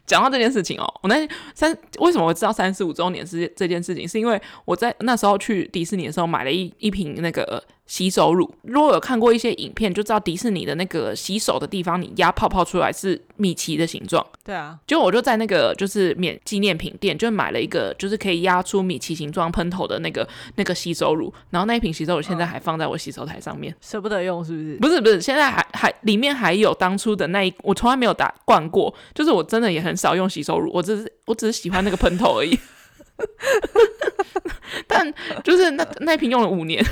[0.05, 1.15] 讲到这件事情哦，我那
[1.55, 4.05] 三为什么我知道三十五周年是这件事情？
[4.07, 8.53] 是因为我在那时候去迪士尼的时候买了一一瓶那个洗手乳。
[8.63, 14.25] 如果有看过一些影片，就知道迪士尼的那个洗手的地方，你压泡泡出来是米奇的形状。
[14.43, 21.33] 对啊，就我就在那个就是免纪念品店，就买了一个就是可以压出米奇形状喷头的那个那个洗手乳。
[21.49, 24.75] 然后那一瓶洗手乳现在还放在我洗手台上面，舍不得用是不是？
[24.77, 29.93] 不是不是，现在还还里面还有当初的那一，我从来没有打灌过，就是我真的也很。
[29.93, 32.57] 很少用洗手乳，我只是我只是喜欢那个喷头而已。
[34.87, 36.83] 但就是那那瓶用了五年，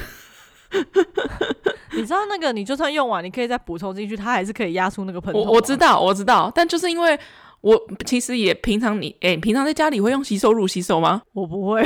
[1.93, 5.41] 你知道那个你就算用完，你可以再补充进去，它还是可以压出那个喷头。
[5.41, 7.17] 我我知道我知道，但就是因为
[7.61, 11.21] 我其实也平常你哎、欸，平常在家里会用洗手乳洗手吗？
[11.33, 11.83] 我不会，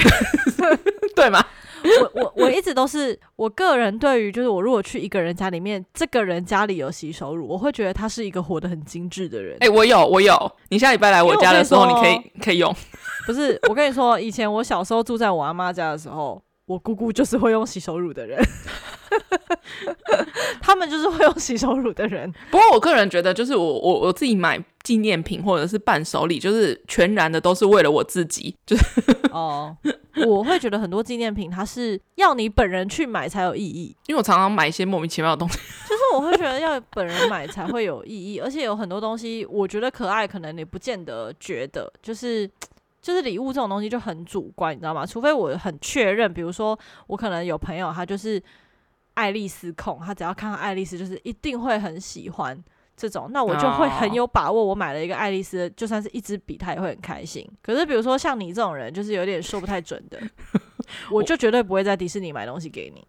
[1.15, 1.43] 对吗？
[1.85, 9.55] 我我我一直都是我个人对于就是我如果去一个人家里面，这个人家里有洗手乳，我会觉得他是一个活得很精致的人。
[9.59, 12.75] 哎、欸，我有我有，你下礼拜来我家的时候，你可以可以用。
[13.27, 18.41] 不是，我跟你说，以前我小时候住在我阿妈家的时候，我姑姑就是会用洗手乳的人。
[20.61, 22.31] 他们就是会用洗手乳的人。
[22.49, 28.55] 不过我个人觉得，就是我我我自己买纪念品或者是伴手礼，就是全然的都是为了我自己。
[28.65, 28.83] 就是
[29.31, 29.75] 哦。
[30.25, 33.93] 我会觉得很多纪念品，它是要你本人去买才有意义。
[34.07, 41.91] 因为我常常买一些莫名其妙的东西，就是我会觉得要本人买才会有意义，而且有很多东西我觉得可爱，可能你不见得觉得。
[42.01, 42.49] 就是
[43.05, 45.05] 就是礼物这种东西就很主观，你知道吗？
[45.05, 48.41] 除非我很确认，比如说我可能有朋友，他就是
[49.13, 52.63] 爱丽丝控，他只要看到爱丽丝，就是一定会很喜欢。
[52.97, 54.65] 这种，那我就会很有把握。
[54.65, 57.47] 我买了一个爱丽丝，就算是一支笔，他也会很开心。
[57.61, 60.19] 可是，比如说像你这种人，就是有点说不太准的，
[61.11, 63.05] 我就绝对不会在迪士尼买东西给你。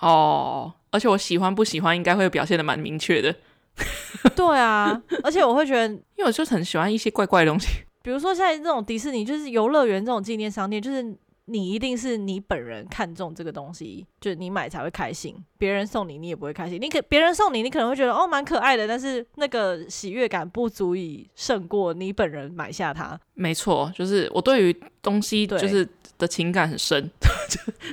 [0.00, 3.34] 哦，而且我喜欢不喜欢，应该会表现的蛮明确的。
[4.36, 7.68] 对啊，而且我会觉得，因为我就很喜欢一些怪怪的东西，
[8.02, 11.16] 比如说像这种迪士尼，就是游乐园这种纪念商店，就是。
[11.46, 15.34] 你一定是你本人看中这个东西，就是你买才会开心。
[15.58, 16.80] 别人送你，你也不会开心。
[16.80, 23.18] 你可别人送你，你可能会觉得哦蛮可爱的，但是那个喜悦感不足以胜过你本人买下它。
[23.34, 25.84] 没错，就是我对于东西就是
[26.18, 27.10] 的情感很深。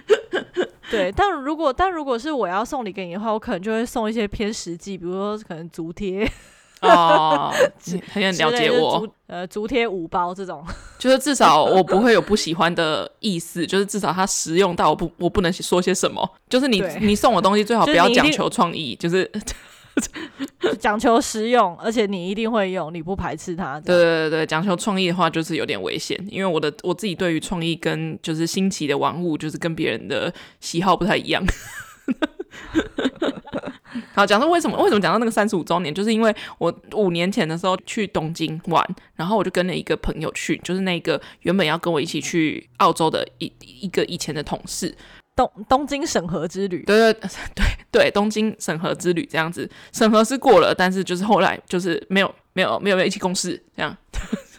[0.91, 6.30] 对，但如果但如果是我要送礼给你的话，我可能就会送一些偏实际，比如说可能足贴。
[6.88, 7.54] 哦，
[8.12, 9.08] 很很了解我。
[9.28, 10.63] 呃，足贴五包这种，
[10.98, 16.30] 就是至少我不会有不喜欢的意思，就是至少它实用到我不我不能说些什么。
[16.48, 19.30] 就是你你送我东西最好不要讲求创意，就是
[20.80, 23.80] 讲求实用，而且你一定会用，你不排斥它。
[23.82, 31.44] 对对对对，讲求创意的话就是有点危险，因为我的我自己对于创意跟就是新奇的玩物，就是跟别人的喜好不太一样。
[34.13, 44.96] 好，讲到为什么为什么讲到那个三十五周年，就是因为我五年前的时候去东京玩，然后我就跟了一个朋友去，就是那个原本要跟我一起去澳洲的一一个以前的同事，
[45.36, 53.96] 东东京审核之旅，对对对对，东京审核之旅这样子，审核是过了，但是就是后来就是没有没有没有没有一起共事这样。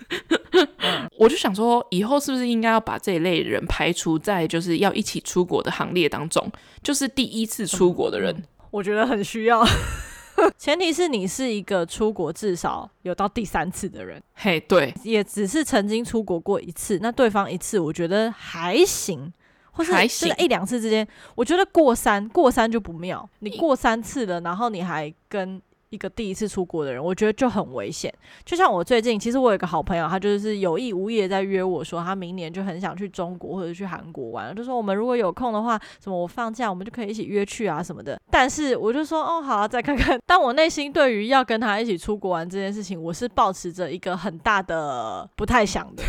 [1.18, 6.50] 我就想说，以后是不是应该要把这一类人排除在就是要一起出国的行列当中？
[6.82, 9.64] 就是第一次出国的人，嗯、我觉得很需要。
[10.56, 14.22] 前提是你是一个出国至少有到第三次的人。
[14.34, 19.32] 嘿，对，也只是曾经出国过一次，那对方一次，我觉得还行，
[19.72, 23.28] 或是还行，一两次之间，我觉得过三过三就不妙。
[23.40, 25.60] 你过三次了，然后你还跟。
[25.90, 28.12] 一个第一次出国的人，我觉得就很危险。
[28.44, 38.20] 就像我最近，其实我有一个好朋友，他就是有意无意的在约我说，他明年就很想去中国或者去韩国玩，就说我们如果有空的话，什么我放假我们就可以一起约去啊什么的。
[38.30, 40.18] 但是我就说，哦，好啊，再看看。
[40.26, 46.02] 但我内心对于要跟他一起出国玩这件事情，我是保持着一个很大的不太想的。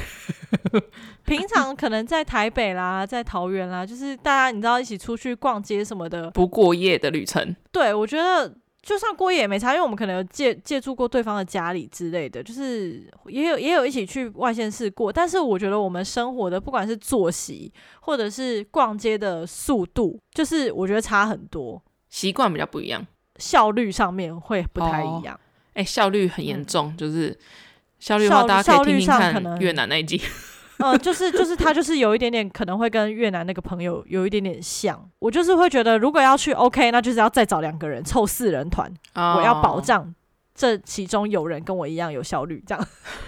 [1.25, 7.55] 平常可能在台北啦，在桃园啦，就是大家你知道一起出去逛街什么的，不过夜的旅程。
[7.71, 8.53] 对，我觉得。
[8.81, 15.11] 就算过夜也没差，因为我们可能有借借住过对方的家里之类的，就是也有也有一起去外县市过。
[15.11, 25.37] 但是我觉得我们生活的不管是作息或者是逛街的速度，就是我觉得差很多，习惯比较不一样，效率上面会不太一样。
[25.73, 27.37] 哎、哦欸，效率很严重，嗯、就是
[27.99, 30.19] 效率的话，大家可以听听看越南那一集。
[30.79, 39.37] 嗯，就是就是他就是有一点点可能会跟越南那个朋友有一点点像，我就是会觉得如果要去 OK，那就是要再找两个人凑四人团，oh.
[39.37, 40.13] 我要保障。
[40.60, 42.88] 这其中有人跟我一样有效率，这样，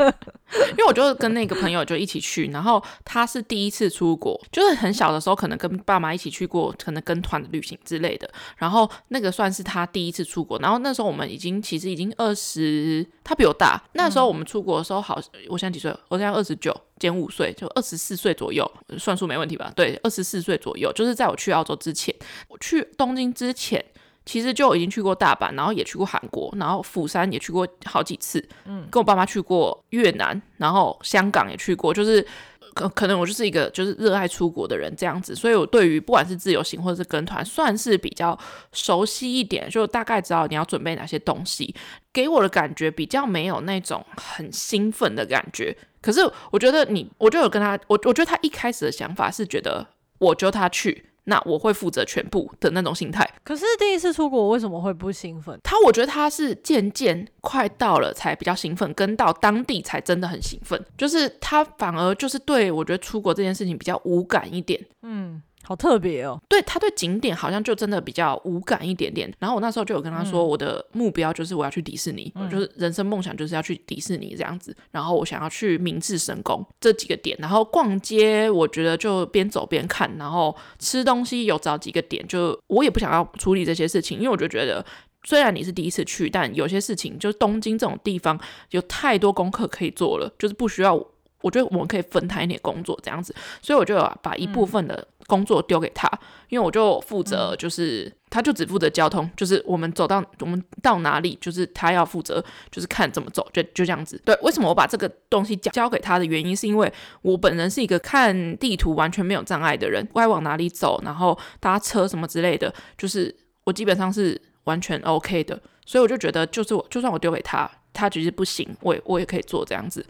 [0.72, 15.18] 因为我就跟那个朋友就一起去，然后他是第一次出国，就是很小的时候可能跟爸妈一起去过，可能跟团的旅行之类的，然后那个算是他第一次出国，然后那时候我们已经其实已经二十，他比我大，那时候我们出国的时候好，
[15.48, 15.90] 我现在几岁？
[16.10, 19.72] 我现在二十九减五岁，就二十四岁左右，算数没问题吧？
[19.74, 22.14] 对，二十四岁左右，就是在我去澳洲之前，
[22.50, 23.86] 我去东京之前。
[24.26, 28.44] 其实就已经去过大阪，然后也去过韩国，然后釜山也去过好几次。
[28.66, 31.94] 嗯，跟我爸妈去过越南，然后香港也去过。
[31.94, 32.26] 就是
[32.74, 38.38] 可可能我就是一个就是热爱出国的人这样子，所以我对于不管是自由行或者是跟团，算是比较
[38.72, 41.74] 熟悉一点，就大概知道你要准备哪些东西。
[42.14, 45.76] 给我的感觉比较没有那种很兴奋的感觉。
[46.02, 49.86] 可是我觉得你，我就有跟他，我我觉得他一开始的想法是觉得
[50.20, 51.06] 我揪他去。
[51.26, 53.30] 那我会负责全部的那种心态。
[53.44, 55.60] 可是第一次出国为什么会不兴奋？
[55.64, 60.84] 他我觉得他是渐渐快到了才比较兴奋，跟到当地才真的很兴奋。
[60.98, 64.80] 就是他反而就是对我觉得出国这件事情比较无感一点。
[65.04, 65.42] 嗯。
[65.64, 69.32] 好特别哦，对，他对景点好像就真的比较无感一点点。
[69.40, 74.76] 然后我那时候就有跟他说，我的目标就是我要去迪士尼，嗯、就是人生梦想就是要去迪士尼这样子。
[74.92, 84.84] 然后我想要去明治神宫这几个点，然后逛街，我觉得就边走边看，然后吃东西有找几个点，就我也不想要处理这些事情，因为我就觉得
[85.24, 88.38] 虽然你是第一次去，但有些事情就东京这种地方
[88.72, 91.06] 有太多功课可以做了，就是不需要。
[91.44, 104.22] 我觉得我们可以分摊一点工作这样子，所以我就把一部分的工作丢给他，嗯、因为我就负责，就是、嗯、他就只负责交通，就是我们走到我们到哪里，就是他要负责，就是看怎么走，就就这样子。
[104.26, 120.06] 对，为什么我把这个东西交交给他的原因，是因为我本人是一个看地图完全没有障碍的人，该往哪里走，然后搭车什么之类的，就是我基本上是完全 OK 的，所以我就觉得，就是我就算我丢给他，他其实不行，我也我也可以做这样子。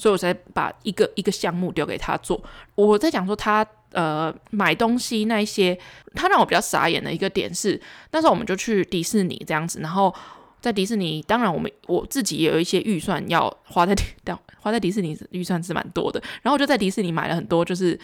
[0.00, 2.42] 所以我才把一个一个项目丢给他做。
[2.74, 5.78] 我在讲说他呃买东西那一些，
[6.14, 7.78] 他让我比较傻眼的一个点是，
[8.12, 10.14] 那时候我们就去迪士尼这样子，然后
[10.62, 14.04] 在迪士尼，当然我们我自己也有一些预算要花在迪
[14.60, 18.00] 花在迪士尼预算是蛮多的，然后我就在迪士尼买了很多，就是。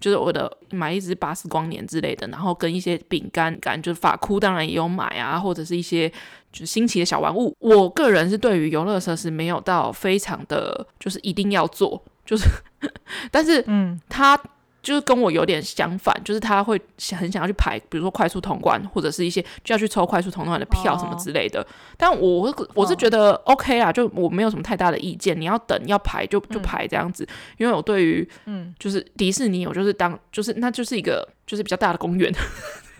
[0.00, 6.12] 就是我的买一支巴斯光年之类的，然后跟一些饼干干，就是发箍当然也有买啊，或者是一些
[6.54, 7.54] 就是新奇的小玩物。
[7.58, 12.48] 我个人是对于游乐设施没有到非常的就是一定要做，就是，
[13.30, 14.40] 但是嗯，他。
[14.84, 16.80] 就是跟我有点相反，就是他会
[17.16, 21.60] 很想要去排，比如说快速通关，或者是一些就要去抽快速通关的票什么之类的。
[21.60, 21.68] Oh.
[21.96, 25.40] 但我我是觉得 OK 啦，就我没有什么太大的意见。
[25.40, 32.30] 你要等要排就就排这样子，嗯、因为我对于嗯就是迪士尼，我就是当就是那就是一个就是比较大的公园，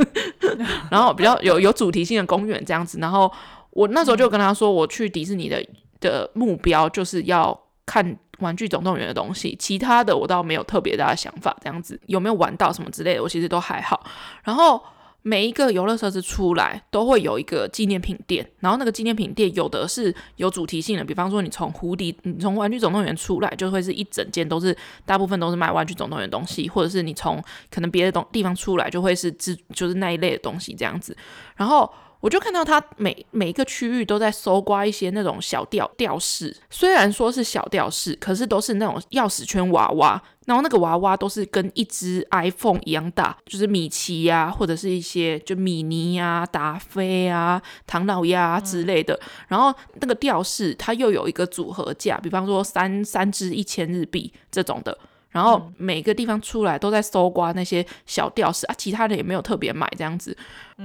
[0.91, 2.99] 然后比较有有主题性的公园这样子。
[2.99, 3.31] 然后
[3.71, 5.63] 我那时候就跟他说，我去迪士尼的
[6.01, 8.17] 的目标就是要看。
[8.39, 11.57] 玩具总动员的东西，其他的我倒没有特别大的想法。
[11.63, 14.05] 这样子有没有玩到什么之类的，我其实都还好。
[14.43, 14.83] 然后
[15.23, 31.17] 每一个游乐设施出来都会有一个纪念品店，然后那个纪念品店有的是有主题性的，比方说你从蝴蝶，你从玩具总动员出来，就会是一整间都是大部分都是卖玩具总动员东西，或者是你从可能别的东地方出来，就会是自就是那一类的东西这样子。
[31.57, 31.91] 然后。
[32.25, 49.13] 我就看到他每每一个区域都在搜刮一些那种小吊吊饰，虽然说是小吊饰，可是都是那种钥匙圈娃娃，然后那个娃娃都是跟一只 iPhone 一样大，就是米奇呀、啊，或者是一些就米妮呀、啊、达菲啊、唐老鸭、啊、之类的。
[49.17, 54.97] 嗯、然后那个吊饰它又有一个组合价，比方说三三只一千日币这种的。
[55.35, 60.37] 然后每个地方出来都在搜刮那些小吊饰啊，其他的也没有特别买这样子。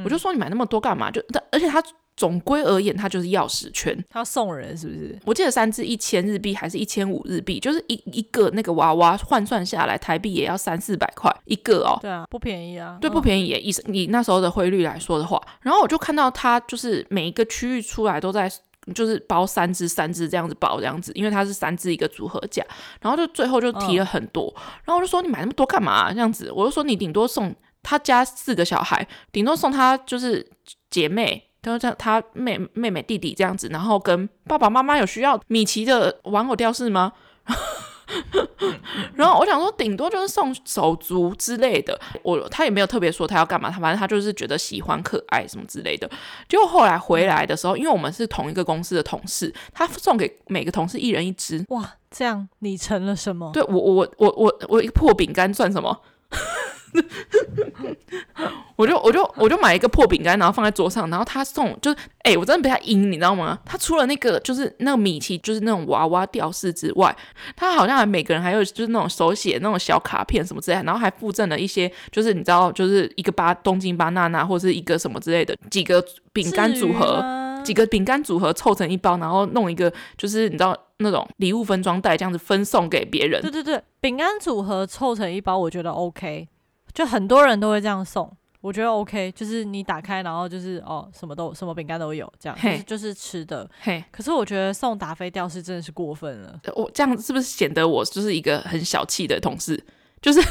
[0.03, 1.11] 我就说你买那么多干嘛？
[1.11, 1.81] 就而且他
[2.17, 3.95] 总归而言，它就是钥匙圈。
[4.09, 5.19] 他送人是不是？
[5.23, 11.99] 我记得三只一千日币还是一千五日币，就是一一个那个娃娃换算下来台币也要三四百块一个哦。
[12.01, 12.97] 对啊，不便宜啊。
[12.99, 13.61] 对，不便宜也。
[13.61, 18.51] 以以那时候的汇率来说的话，然后我就看到他就是每一个区域出来都在。
[18.93, 22.63] 就是包三只三只这样子包这样子，因为它是三只一个组合价，
[23.01, 26.11] 然后就最后就提了很多，嗯、然后我就说你买那么多干嘛、啊？
[26.13, 30.45] 这样子，我就说你顶多送他家四个小孩，顶多送他就是
[30.89, 37.13] 姐妹，他说他妹妹妹弟弟这样子，然后跟爸爸妈妈有需要米奇的玩偶吊饰吗？
[39.15, 41.99] 然后我想说，顶多就是送手足之类的。
[42.23, 46.09] 我他也没有特别说他要干嘛，他反正他就是觉得喜欢可爱什么之类的。
[46.47, 51.63] 结果后来回来的时候，因为我们是同一个公司的同事，他送给每个同事一人一只。
[51.69, 53.51] 哇，这样你成了什么？
[53.53, 56.01] 对我我我我我一个破饼干算什么？
[58.75, 63.59] 我就我就我就买一个破饼干，然后放在桌上，然后他送就是，哎、欸，我真的被他阴，你知道吗？
[63.65, 67.15] 他除了那个就是那个米奇，就是那种娃娃吊饰之外，
[67.55, 77.21] 他好像还每个人还有就是那种手写那种小卡片什么之类的，然后还附赠了一些就是你知道就是一个巴东京巴娜娜或是一个什么之类的几个饼干组合，
[77.63, 83.41] 几个饼干组合凑成一包，然后弄一个就是你知道那种礼物分装袋这样子分送给别人。
[83.41, 86.47] 对对对，饼干组合凑成一包，我觉得 OK。
[86.93, 88.29] 就很多人都会这样送，
[88.61, 93.69] 我觉得 OK，就是你打开，然后就是哦，什么都什么饼干都有，这样就是就是吃的。
[93.79, 96.59] 嘿，可是我觉得送达菲吊饰真的是过分了。
[96.75, 99.81] 我这样是不是显得我就是一个很小气的同事？
[100.19, 100.41] 就是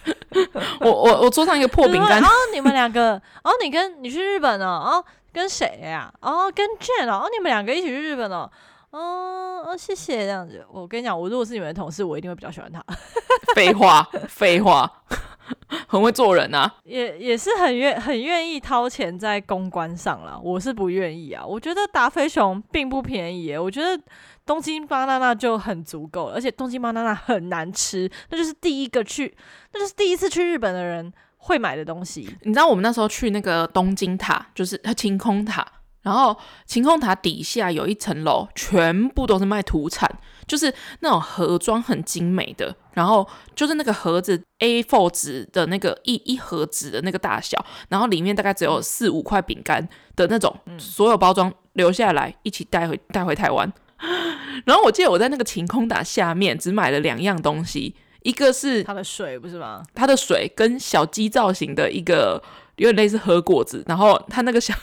[0.80, 6.12] 我我我桌上一个破饼干，然后你们两个，哦，你跟你去日本了，哦，跟谁呀？
[6.20, 8.50] 哦，跟 Jane 哦，你们两个一起去日本了，
[8.90, 10.64] 哦哦，谢谢这样子。
[10.70, 12.84] 我跟你讲，我如果是你们的同事，我一定会比较喜欢他。
[13.54, 14.90] 废话，废话。
[15.88, 20.38] 很会做人啊，也也是很愿很愿意掏钱在公关上啦。
[20.42, 23.58] 我是不愿意啊，我觉得达菲熊并不便宜耶。
[23.58, 24.00] 我觉得
[24.46, 29.36] 东京巴娜娜就很足够，而且东京巴娜娜很难吃，那就是第一个去，
[29.72, 31.12] 那就是第一次去日本的人
[31.44, 32.36] 会买的东西。
[32.42, 35.66] 你知道我们那时候去那个东京塔，就是晴空塔。
[36.02, 36.36] 然后
[36.66, 40.10] 晴空塔底下有一层楼，全部都是卖土产，
[40.48, 43.24] 就是那种盒装很精美的，然后
[43.54, 53.72] 就是那个盒子 A4 纸的那个一一盒纸的那个大小，然后里面大概只有四五块饼干的那种，所有包装留下来一起带回带回台湾。
[54.66, 57.94] 然后我记得我在那个晴空塔下面只买了两样东西，
[58.24, 59.82] 一个是它的水，不是吗？
[59.94, 62.42] 它的水跟小鸡造型的一个
[62.76, 64.74] 有点类似和果子，然后它那个小。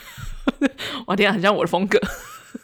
[1.05, 1.99] 我天啊，很像我的风格，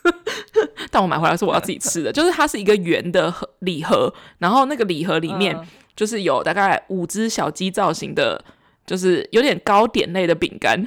[0.89, 5.55] 但我买回来是我要自己吃的，就是它是一个圆的盒礼盒，然后那个礼盒里面
[5.95, 8.43] 就是有大概五只小鸡造型的，
[8.88, 10.84] 就是有点糕点类的饼干，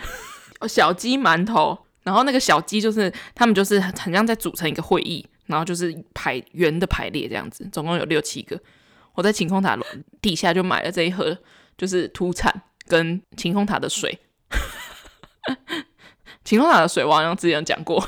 [0.66, 8.58] 小鸡馒头，然后那个小鸡就是他们就是很像在组成一个会议，然后就是排圆的排列这样子，总共有六七个。
[9.18, 9.76] 我在晴空塔
[10.22, 11.36] 底下就买了这一盒，
[11.76, 14.16] 就是土产跟晴空塔的水。
[16.44, 18.00] 晴空塔的水，我好像之前讲过，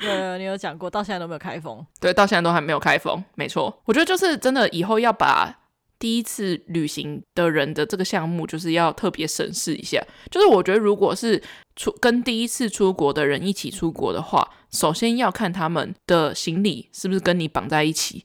[0.00, 1.86] 有有，你有讲过，到现在都没有开封。
[2.00, 3.80] 对，到现在都还没有开封，没错。
[3.84, 5.56] 我觉得就是真的，以后要把
[6.00, 10.04] 第一次旅行的人的这个项目，就是要特别审视一下。
[10.32, 11.40] 就是我觉得，如果是
[11.76, 18.24] 出跟第一次出国的人一起出国的话，首先要看他们的行李是不是跟你绑在一起。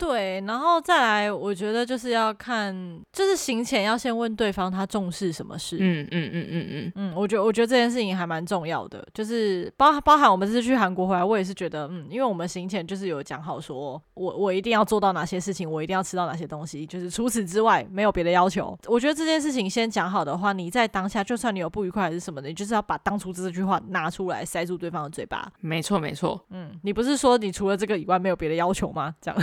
[0.00, 2.74] 对，然后再来，我觉得就是要看，
[3.12, 5.76] 就是行前要先问对方他重视什么事。
[5.78, 18.76] 嗯嗯嗯嗯嗯嗯，我觉得我觉得这件事情还蛮重要的，就是包包含我们这次去韩国回来，我也是觉得，嗯，因为我们行前就是有讲好说，说我我一定要做到哪些事情，我一定要吃到哪些东西，就是除此之外没有别的要求。
[18.86, 25.46] 我觉得这件事情先讲好的话，你在当下就算你有不愉快还是什么的，你就是要把当初这句话拿出来塞住对方的嘴巴。
[25.60, 29.14] 没错没错，嗯，你不是说你除了这个以外没有别的要求吗？
[29.20, 29.38] 这样。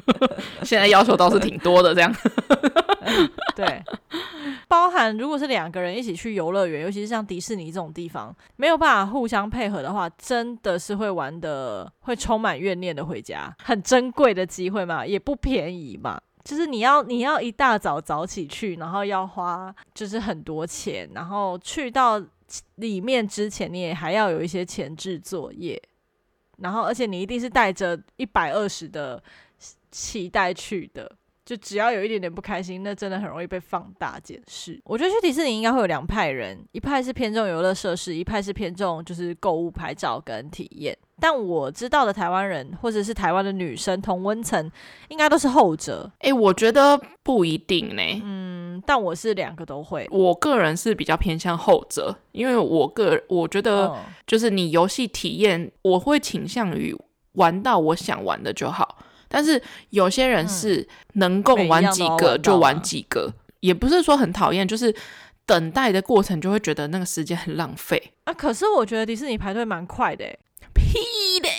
[0.62, 2.14] 现在要求倒是挺多的，这样
[3.54, 3.82] 对，
[4.68, 13.54] 包含如果是两个人一起去游乐园，尤其是像迪士尼这种地方，没有办法互相配合的话，真的是会玩得会充满怨念的回家。
[13.62, 22.20] 很珍贵的机会嘛，也不便宜嘛，就是你要你要一大早早起去，然后要花就是很多钱，然后去到
[22.76, 25.80] 里面之前，你也还要有一些前置作业。
[26.58, 29.22] 然后，而且你一定是带着一百二十的
[29.96, 31.10] 期待去的，
[31.42, 34.78] 就只要有一点点不开心，那真的很容易被放大检视。
[34.84, 40.94] 我觉得去迪士尼应该会有两派人，一派是偏重游乐设施，一派是偏重就是购物、拍照跟体验。
[41.18, 44.70] 但我知道的台湾人或者是台湾的女生同温层，
[45.08, 46.12] 应该都是后者。
[46.18, 48.02] 诶，我觉得不一定呢。
[48.22, 50.06] 嗯，但我是两个都会。
[50.10, 56.94] 我个人是比较偏向后者，因为我个我觉得就是你游戏体验，我会倾向于
[57.32, 58.95] 玩到我想玩的就好。
[59.36, 63.30] 但是有些人是能够玩几个就玩几个，
[63.60, 64.96] 也不是说很讨厌，就是
[65.44, 68.32] 等待的过程就会觉得那个时间很浪费啊。
[68.32, 70.24] 可是我觉得迪士尼排队蛮快的，
[70.72, 71.50] 屁嘞！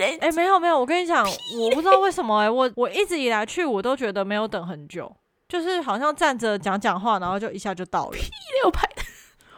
[0.00, 5.14] 哎、欸，没有没有，我跟你讲，我不知道为什么哎、欸，我我一直以来去我都觉得没有等很久，
[5.48, 8.10] 就是好像站着讲讲话，然后就一下就到了。
[8.10, 8.88] 屁嘞，我排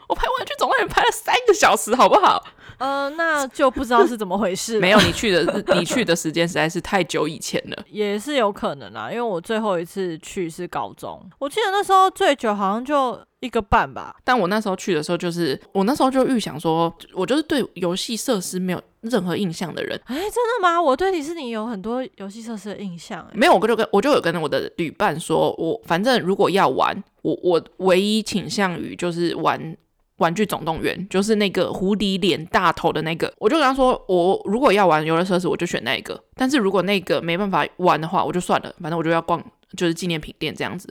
[0.09, 2.43] 我拍玩具总动员拍了三个小时，好不好？
[2.79, 4.81] 呃，那就不知道是怎么回事。
[4.81, 14.17] 没有，你去的你去的时间实在是太久以前了， 也是有可能啦，因为我最后一次去是高中，我记得那时候最久好像就一个半吧。
[14.25, 20.01] 但我那时候去的时候，就是我那时候就预想说，我就是对游戏设施没有任何印象的人。
[20.07, 20.81] 哎、欸，真的吗？
[20.81, 23.27] 我对迪士尼有很多游戏设施的印象。
[23.33, 29.77] 没有，我就跟我就有跟我的旅伴说，我反正如果要玩，我我唯一倾向于就是玩。
[30.19, 36.19] 玩具总动员就是那个狐狸脸大头的那个，我就跟他说，我如果要玩游乐设施，我就选那个。
[36.37, 39.45] 但是如果那个没办法玩的话，我就算了，反正我就要逛，
[39.77, 40.89] 就是纪念品店这样子。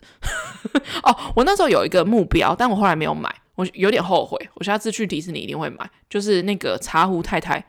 [1.03, 4.37] 哦，我那时候有一个目标，但我后来没有买，我有点后悔。
[4.55, 7.59] 我下次去迪士尼一定会买，就是那个茶壶太太。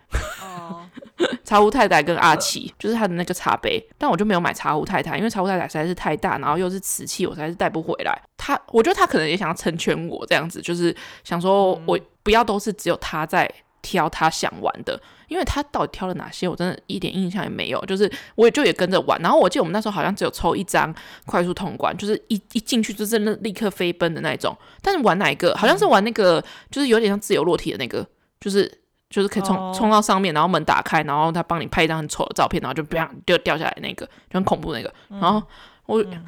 [0.42, 0.88] 哦。
[1.44, 8.20] 茶壶太太跟阿奇，就是他的那个茶杯，但我就没有买茶壶太太，因为茶壶太太实在是太大，然后又是瓷器，我实在是带不回来。
[8.36, 13.48] 他，我觉得他可能也想要成全我这样子，就是想说我不要都是只有他在
[13.82, 15.00] 挑他想玩的，
[15.34, 17.84] 因为他到底挑了哪些，我真的一点印象也没有。
[17.86, 20.94] 就是我也就也跟着玩，然后我记得我们那时候好像只有抽一张
[21.26, 24.56] 快速通关，就是一一进去就是那立刻飞奔的那种。
[24.80, 25.54] 但是玩哪一个？
[25.56, 28.06] 好像是玩那个，就是有点像自由落体的那个，
[28.40, 28.80] 就是。
[29.10, 34.92] 就是可以冲冲到上面，然后门打开，然后他帮你拍一张很丑的照片，然后就不要就掉下来那个，就很恐怖那个。
[35.08, 35.40] 然后
[35.86, 36.24] 我刚、嗯、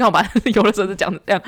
[0.00, 1.42] 好把 游乐设施讲成这样，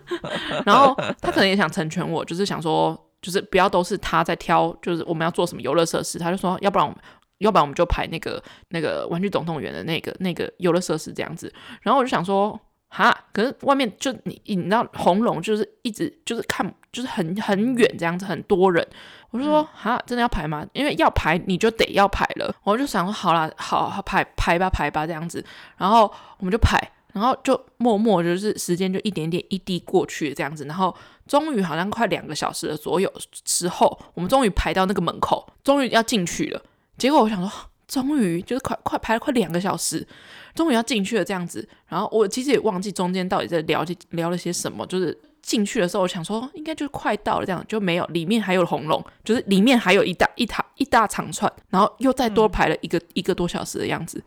[0.64, 7.00] 然后他可能也想成全我，就是想说，就是不要都是他在挑，就是我们要做什么游乐设施，他就说，要不然我们，
[7.38, 11.52] 要不然我们就排那个那个玩具总动员的那个那个游乐设施这样子。
[11.82, 12.56] 然后我就想说，
[12.86, 18.86] 哈，可是外面就你你知道红龙就是一直就是看就是很很远这样子，很多人。
[19.30, 20.64] 我就说哈，真的要排吗？
[20.72, 22.54] 因为要排你就得要排了。
[22.62, 25.44] 我就想说好啦，好好排排吧排吧这样子。
[25.76, 26.80] 然后我们就排，
[27.16, 30.64] 然后就默默就是时间就一点点一滴过去这样子。
[30.66, 30.94] 然后
[31.26, 33.10] 终于好像快两个小时的左右
[33.44, 36.62] 时候，我们终于排到那个门口，终于要进去了。
[36.98, 37.50] 结果我想说，
[37.88, 40.06] 终于就是快快排了快两个小时，
[40.54, 41.66] 终于要进去了这样子。
[41.88, 45.18] 然后我其实也忘记中间到底在聊聊了些什么，就是。
[45.46, 54.20] 进去的时候，我想说应该就是快到了，这样就没有，里面还有红龙，就是里面还有一大一大一大长串，然后又再多排了一个、嗯、一个多小时的样子。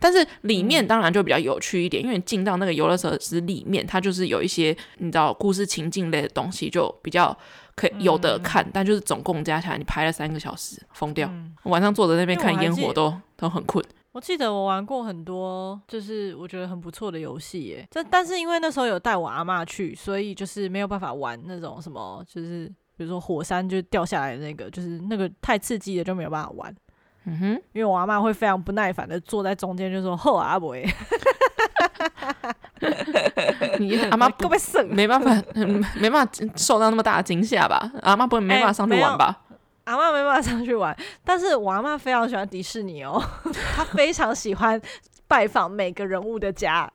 [0.00, 7.36] 但是里面当然就比较有趣一点，因为进到那个游乐设施里面，它就是有一些你知道故事情境类的东西，就比较
[7.74, 8.64] 可以有的看。
[8.64, 11.28] 嗯、但就是总共加起来，你排了三个小时，疯掉。
[11.28, 13.84] 嗯、晚上坐在那边看烟火都都很困。
[14.12, 17.86] 我记得我玩过很多，就是我觉得很不错的游戏耶。
[17.90, 26.74] 这但是因为那时候有带我阿嬷去，所以就是没有办法玩那种什么，就是比如说火山就掉下来的那个，就是那个太刺激了，就没有办法玩。
[27.28, 30.74] 嗯哼，因为我阿妈会非常不耐烦的坐在中间，就说：“吼阿伯，
[33.78, 35.30] 你 阿嬷不会省，没办法，
[36.00, 37.90] 没办法受到那么大的惊吓吧？
[38.02, 39.40] 阿妈不会没办法上去玩吧？”
[39.84, 43.22] 阿妈没办法上去玩，但是我阿妈非常喜欢迪士尼哦，
[43.74, 44.78] 她非常喜欢
[45.26, 46.86] 拜访每个人物的家，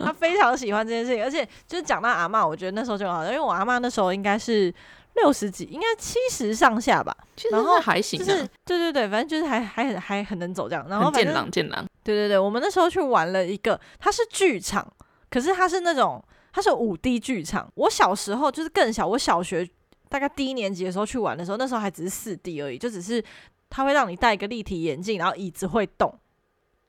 [0.00, 4.74] 她非常喜欢这件事情，而且就是讲到阿嬷，我觉得那时候就好，因为我阿妈那时候应该是
[5.22, 7.16] 六十几，应该七十上下吧，
[7.50, 14.92] 然后还行，就是对对对，反正就是还还很还很能走这样，然后健朗健朗，对对对，我们那时候去玩了一个，它是剧场，
[15.30, 19.68] 可是它是那种它是五 D 剧场，我小时候就是更小，我小学。
[20.10, 23.22] 大概低一年级的时候去玩的时候，那时候还只是四 D 而已，就只是
[23.68, 26.10] 它会让你戴一个立体眼镜，然后椅子会动，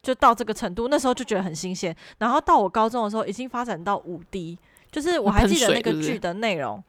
[0.02, 0.88] 就到这个程度。
[0.88, 1.94] 那时候就觉得很新鲜。
[2.20, 4.58] 然后到我高中的时候，已经发展到五 D，
[4.90, 6.82] 就是我还记得那个剧的内容，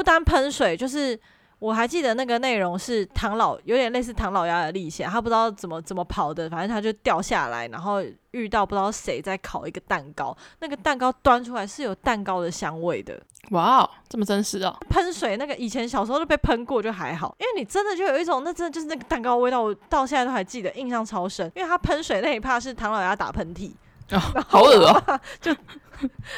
[0.00, 1.20] 不单喷水，就是。
[1.60, 13.20] 我还记得那个内容是唐老，有点类似唐老鸭的历险，他不知道怎么怎么跑的，反正他就掉下来，然后遇到不知道谁在烤一个蛋糕，那个蛋糕端出来是有蛋糕的香味的。
[13.50, 14.74] 哇哦，这么真实哦！
[14.88, 21.52] 喷水那个以前小时候都被喷过就还好，因为你真的就有一种那真的就是那个蛋糕味道，我到现在都还记得，印象超深。
[21.54, 23.70] 因为他喷水那一趴是唐老鸭打喷嚏。
[24.12, 25.20] 哦，好恶啊！
[25.40, 25.54] 就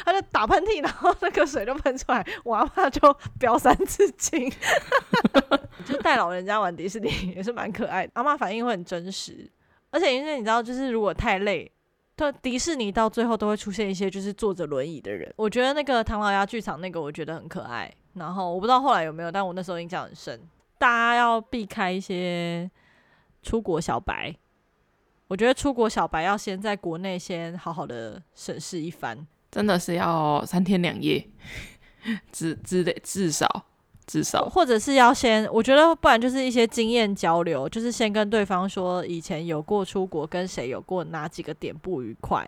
[0.05, 4.51] 他就打喷嚏，然后那个水就喷出来，我阿嬷就飙三字经。
[5.85, 9.49] 就带老人家玩迪士尼也是蛮可爱的，阿妈反应会很真实，
[9.89, 11.69] 而且因为你知道，就是如果太累，
[12.15, 15.33] 对，迪士尼到最后都会出现一些就是坐着轮椅的人。
[15.35, 17.91] 我觉得那个唐老鸭剧场那个我觉得很可爱。
[18.13, 20.39] 然后我不知道后来有没有，但我那时候印象很深。
[20.77, 22.69] 大家要避开一些
[23.41, 24.35] 出国小白。
[25.33, 29.17] 我觉得出国小白要先在国内先好好的审视一番，
[29.49, 31.27] 真的是要三天两夜，
[32.31, 33.65] 至至得至少。
[34.05, 42.45] 至少，或者是要先，我觉得不然就是一些经验交流，就是先跟对方说以前有过出国，跟谁有过哪几个点不愉快，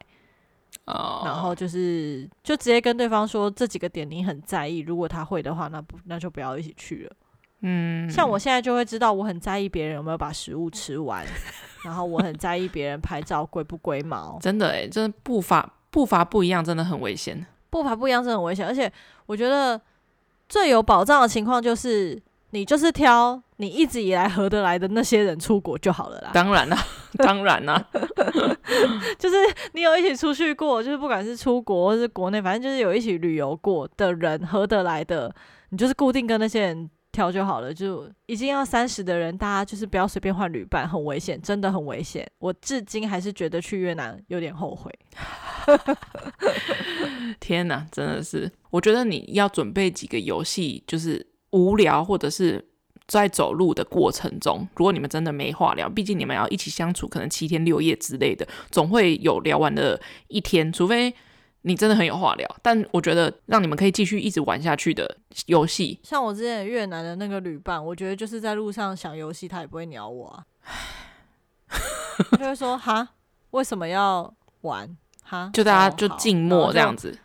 [0.83, 7.15] 哦，然后就是就直接跟对方说这几个点你很在意，如果他会的话，那不那就不要一起去了。
[7.68, 11.26] 嗯，像我现在就会知道我很在意别人有没有把食物吃 完，
[11.84, 14.38] 然后我很在意别人拍照龟不龟毛。
[14.41, 17.45] 真的诶，真的步伐步伐不一样，真的很危险。
[17.70, 18.91] 步伐不一样真的很危险，而且
[19.26, 19.82] 我觉得。
[20.47, 26.30] 最有保障的情况就是，你就是挑你一直以来合得来的那些人出国就好了啦。
[26.36, 26.78] 当然啦，
[27.18, 27.84] 当然啦，
[29.18, 29.36] 就是
[29.74, 35.34] 你有一起出去过，就是不管是出国或是国内，反正就是有一起旅游过的人合得来的，
[35.70, 37.74] 你就是固定跟那些人挑就好了。
[37.74, 42.30] 就已经要三十的人，大家就是不要随便换旅伴，很危险，真的很危险。
[42.39, 44.91] 我至今还是觉得去越南有点后悔。
[47.39, 48.51] 天哪，真的是！
[48.70, 52.63] 我觉得你要准备几个游戏，就是无聊或者是
[53.07, 60.72] 在走路的过程中，如果你们真的没话聊，毕竟你们要一起相处，可能七天六夜之类的，总会有聊完的一天。
[60.74, 61.13] 除非
[61.68, 70.45] 你真的很有话聊，但我觉得让你们可以继续一直玩下去的游戏，像我之前越南的那个旅伴，我觉得就是在路上想游戏，他也不会鸟我啊，
[72.30, 73.09] 他就会说哈，
[73.49, 74.95] 为什么要玩？
[75.24, 77.18] 哈，就大家就静默这样子，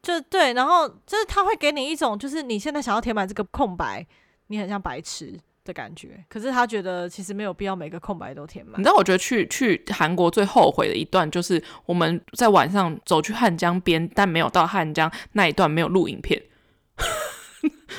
[0.00, 4.06] 就对，然后就是他会给你一种，就是你现在想要填满这个空白，
[4.46, 5.36] 你很像白痴
[5.70, 6.24] 的感觉。
[6.28, 8.80] 可是他觉得其实没有必要每个空白都填满。
[8.80, 16.42] 你知道，我觉得去去韩国最后悔的一段，就是我们在晚上走去汉江边，但没有到汉江那一段没有录影片。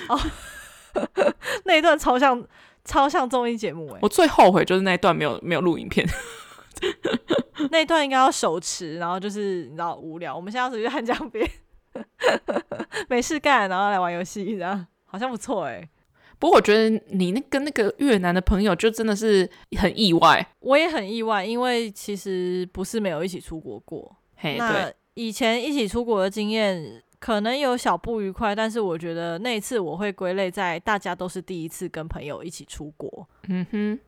[0.09, 0.19] 哦，
[1.63, 2.45] 那一段超像
[2.83, 3.99] 超像综艺节目哎！
[4.01, 6.05] 我最后悔就是那一段没有没有录影片。
[7.69, 11.47] 那一段应该要手持，然后就是你知道无聊，我们现在要出去汉江边，
[13.07, 15.87] 没事干，然后来玩游戏，这样好像不错哎。
[16.41, 24.17] 不过我觉得你那跟那个越南的朋友就真的是很意外，我也很意外，因为其实不是没有一起出国过。
[24.35, 33.29] 嘿，那对，以前一起出国的经验可能有小不愉快，但是我觉得那一次我会归类在大家都是第一次跟朋友一起出国。
[33.47, 33.99] 嗯哼，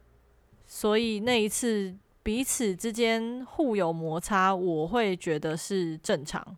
[0.65, 1.95] 所以那一次。
[2.25, 6.55] 彼此之间互有摩擦，我会觉得是正常。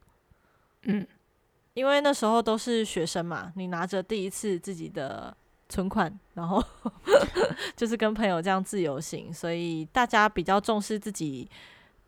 [0.84, 1.08] 嗯，
[1.74, 5.36] 因为那时候都是学生嘛，你拿着第一次自己的
[5.70, 6.64] 存款，然后
[7.76, 11.50] 就是跟朋友这样自由行，所以大家比较重视自己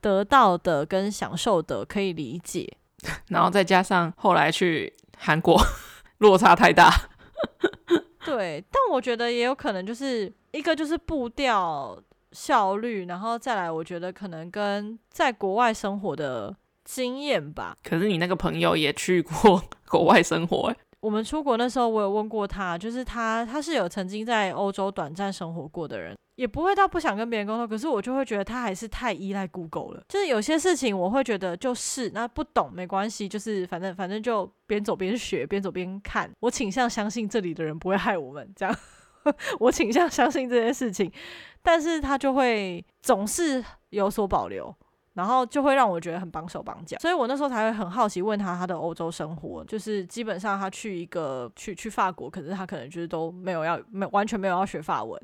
[0.02, 2.72] 得到的跟享受的，可以理解。
[3.30, 5.60] 然后再加上后来去韩国，
[6.20, 6.92] 落差太大。
[8.26, 12.02] 对，但我觉得也有可能就是一个就是步调。
[12.34, 16.54] 效率，然后再来，我觉得可能跟在国外生活的
[16.84, 17.76] 经验吧。
[17.82, 27.68] 可是你那个朋友也去过 国外生活，我们出国那时候，我有问过他，就是他他是有曾经在欧洲短暂生活过的人，也不会到不想跟别人沟通。
[27.68, 30.04] 可是我就会觉得他还是太依赖 Google 了。
[30.10, 36.32] 就是有些事情我会觉得就是那不懂没关系，就是反正反正就边走边学，边走边看。
[36.40, 38.76] 我倾向相信这里的人不会害我们，这样。
[39.60, 41.12] 我倾向相信这件事情。
[41.62, 44.74] 但是他就会总是有所保留，
[45.18, 55.20] 然后就会让我觉得很绑手绑脚，所以我那时候才会很好奇问他他的欧洲生活，就是基本上他去一个去去法国，可是他可能就是都没有要没完全没有要学法文，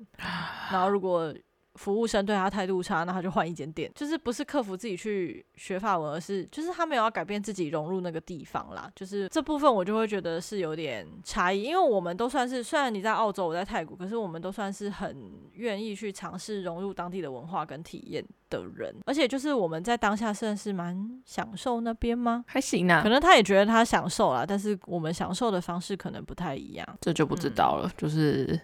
[0.71, 1.31] 然后如果。
[1.76, 3.91] 服务生对他态度差，那他就换一间店。
[3.95, 8.91] 就是不是克服自己去学法文，而是就是他没有要改变自己融入那个地方啦。
[8.95, 18.95] 就是这部分我就会觉得是有点差异，因为我们都算是虽然你在澳洲，我在泰国，可是我们都算是很愿意去尝试融入当地的文化跟体验的人。
[19.05, 22.45] 而且就是我们在当下算是蛮享受那边吗？
[22.47, 27.88] 还行啊，可能他也觉得他享受啦，但是我们享受的方式可能不太一样，这就不知道了。
[27.88, 28.59] 嗯、就是。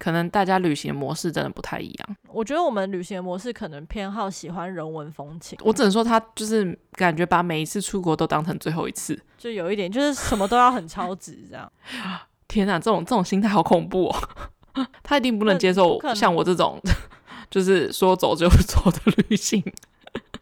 [0.00, 2.16] 可能大家旅行的模式真的不太一样。
[2.28, 5.58] 我觉得我们旅行的模式可能偏好喜欢人文风情。
[5.62, 11.70] 我只能说他就是感觉把每一次出国都当成最后一次，就有一点就是什么都要很超值这样。
[12.48, 14.86] 天哪，这种这种心态好恐怖哦！
[15.04, 16.80] 他一定不能接受像我这种
[17.50, 19.62] 就是说走就走的旅行。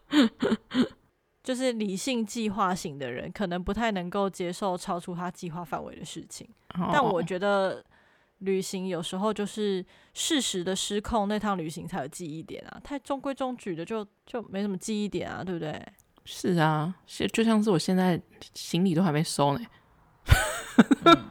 [1.43, 6.47] 就是理性计划型的人，可能不太能够接受超出他计划范围的事情。
[6.93, 7.83] 但我觉得。
[8.39, 12.79] 旅行有时候就是适时的失控，那趟旅行才有记忆点啊。
[12.83, 15.81] 太中规中矩的就就没什么记忆点啊，对不对？
[16.25, 16.93] 是啊，
[17.33, 18.21] 就像是我现在
[18.53, 19.65] 行李都还没收呢，
[21.05, 21.25] 嗯、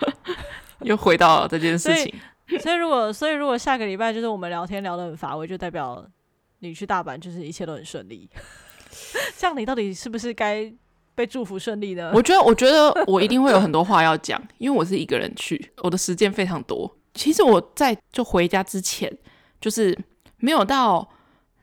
[0.82, 2.14] 又回到了这件事情。
[2.48, 6.06] 所以，所以如果所以如果下个礼拜就是我们聊天聊得很乏味，就代表
[6.58, 8.28] 你去大阪就是一切都很顺利。
[9.38, 10.70] 这样你到底是不是该
[11.14, 12.10] 被祝福顺利呢？
[12.14, 16.90] 我觉得，我觉得我一定会有很多话要讲，因为我是一个人去，我的时间非常多。
[17.14, 19.12] 其实我在就回家之前，
[19.60, 19.96] 就是
[20.38, 21.06] 没有到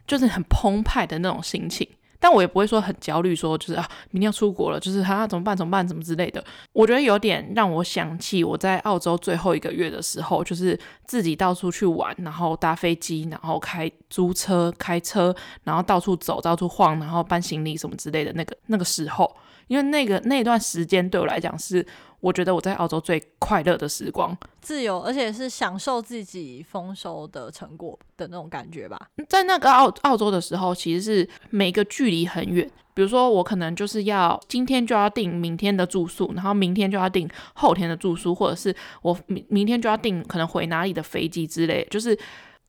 [0.06, 1.88] 就是很澎湃的那种心情。
[2.20, 5.55] 但我也不会说很焦虑，说就是啊，明天要出国了，就是哈、怎么办？
[5.55, 5.88] 怎么办？
[5.88, 6.43] 怎么之类的。
[6.74, 19.36] 我觉得有点让我想起我在澳洲最后一个月的时候，就是自己到处去玩，然后搭飞机，然后开租车、开车，然后到处走、到处晃，然后搬行李什么之类的那个那个时候。
[19.67, 21.86] 因为那个那段时间对我来讲是，
[22.20, 29.09] 我觉得我在澳洲最快乐的时光，自由，而且是享受自己丰收的成果的那种感觉吧。
[29.28, 32.70] 在那个澳澳洲的时候，其实是每个距离很远。
[32.93, 42.17] 比如说，我可能就是要今天就要订明天的住宿，然后明天就要订后天的住宿，或者是我明明天就要订可能回哪里的飞机之类，就是。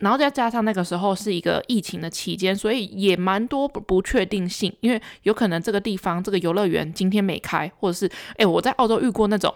[0.01, 9.55] 然后再加上那个时候是一个疫情的期间，所以也蛮多不不确定性，因为有可能这个地方这个游乐园今天没开，或者是诶，我在澳洲遇过那种，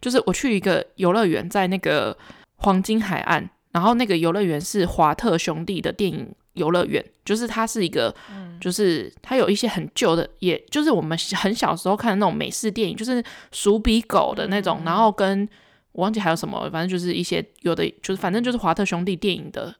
[0.00, 2.16] 就是我去一个游乐园在那个
[2.56, 8.14] 黄金海岸，然后那个游乐园是华特兄弟的电影游乐园，就是它是一个，
[8.60, 15.48] 就是它有一些很旧的，也就是我们很小时候看的那种美式电影，就是鼠比狗的那种，然后跟
[15.92, 19.74] 我忘记还有什么，反正就是一些有的，就是反正就是华特兄弟电影的。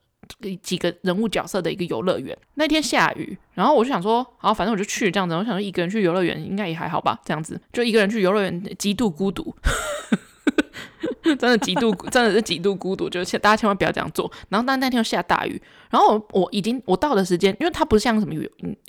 [0.62, 5.35] 几个人物角色的一个游乐园，那天下雨，然后我就想说，好，反正我就去这样子。
[5.35, 9.55] 我想说，一个人去游乐园应该也还好吧，这样子就一个人去游乐园，极度孤独。
[11.23, 14.31] 真的极度， 真的是极度孤独，就是大家千万不要这样做。
[14.49, 18.35] 然后，但那天又下大雨，然后我我已经我到的时间，因为它不像什么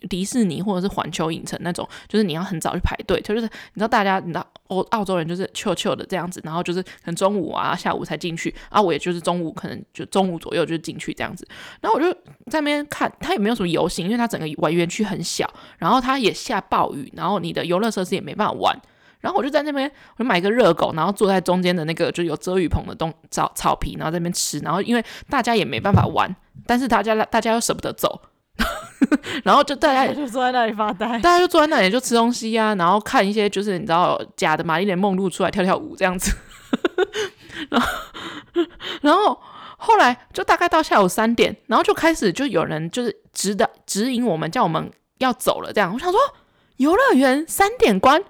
[0.08, 11.48] 迪士尼或者是环球影城那种，就是你要很早去排队，就是你知道大家你知道澳澳洲人就是 chill chill 的这样子，然后就是可能中午啊下午才进去，啊我也就是中午可能就中午左右就进去这样子，
[11.82, 12.12] 然后我就
[12.52, 18.80] 在那边看，它也没有什么游行，因为它整个玩园区很小，然后它也下暴雨，然后你的游乐设施也没办法玩。
[19.20, 24.60] 然后我就在那边，我就买一个热狗，然后坐在中间的那个就有遮雨棚的东草草皮，然后在那边吃。
[24.60, 26.34] 然后因为大家也没办法玩，
[26.66, 28.22] 但是大家大家又舍不得走，
[29.44, 36.32] 然后就大家也 就坐在那里发呆，大家就坐在那里就吃东西啊，然后看一些就是你知道假的玛丽莲梦露出来跳跳舞这样子。
[37.70, 37.88] 然后
[39.02, 39.42] 然后
[39.78, 45.92] 后来就大概到下午三点，然后就开始就有人就是指导指引我们，叫我们要走了这样。
[45.92, 46.20] 我想说
[46.78, 48.24] 游乐园三点关。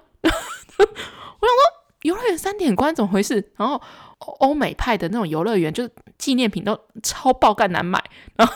[1.40, 1.62] 我想说，
[2.02, 3.52] 游乐园三点关怎么回事？
[3.56, 3.80] 然后
[4.18, 8.02] 欧美派的那种游乐园，就是纪念品都超爆干难买。
[8.36, 8.54] 然后，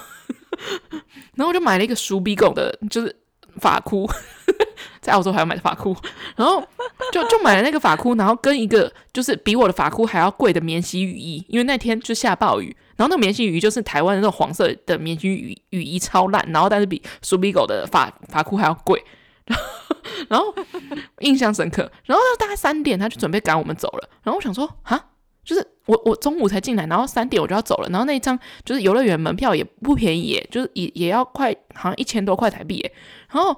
[1.34, 3.14] 然后我就买了一个鼠比狗的，就是
[3.58, 4.08] 发箍，
[5.00, 5.96] 在澳洲还要买的发箍。
[6.36, 6.62] 然后
[7.12, 12.76] 就就买了那个发箍，然后跟一个就是比我的发箍还要贵的免洗雨衣，因为那天就下暴雨。
[12.96, 16.44] 然后那个免洗雨衣就是台湾的那种黄色的免洗雨雨衣，超烂。
[16.52, 19.02] 然后但是比鼠比狗的发发箍还要贵。
[20.28, 20.54] 然后
[21.20, 25.06] 印象深刻，然后大概三点他就准备赶我们走了，然后我想说啊，
[25.44, 32.92] 就是我我中午才进来，然后三点我就要走了，然后那一张就是游乐园门票也不便宜耶，就是也也要快好像一千多块台币耶，
[33.30, 33.56] 然后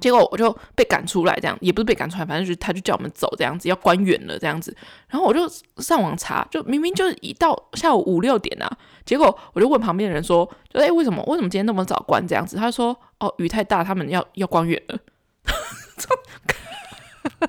[0.00, 4.76] 结果我就被赶出来，这样也不是被赶出来，反正就是他就叫我们走这样子，要关园了这样子，
[5.08, 8.70] 然后我就上网查，就明明就是一到下午五六点啊，
[9.04, 12.56] 结果我就问旁边的人说，就哎为什么为什么今天那么早关这样子？
[12.56, 14.98] 他说哦雨太大，他们要要关园了。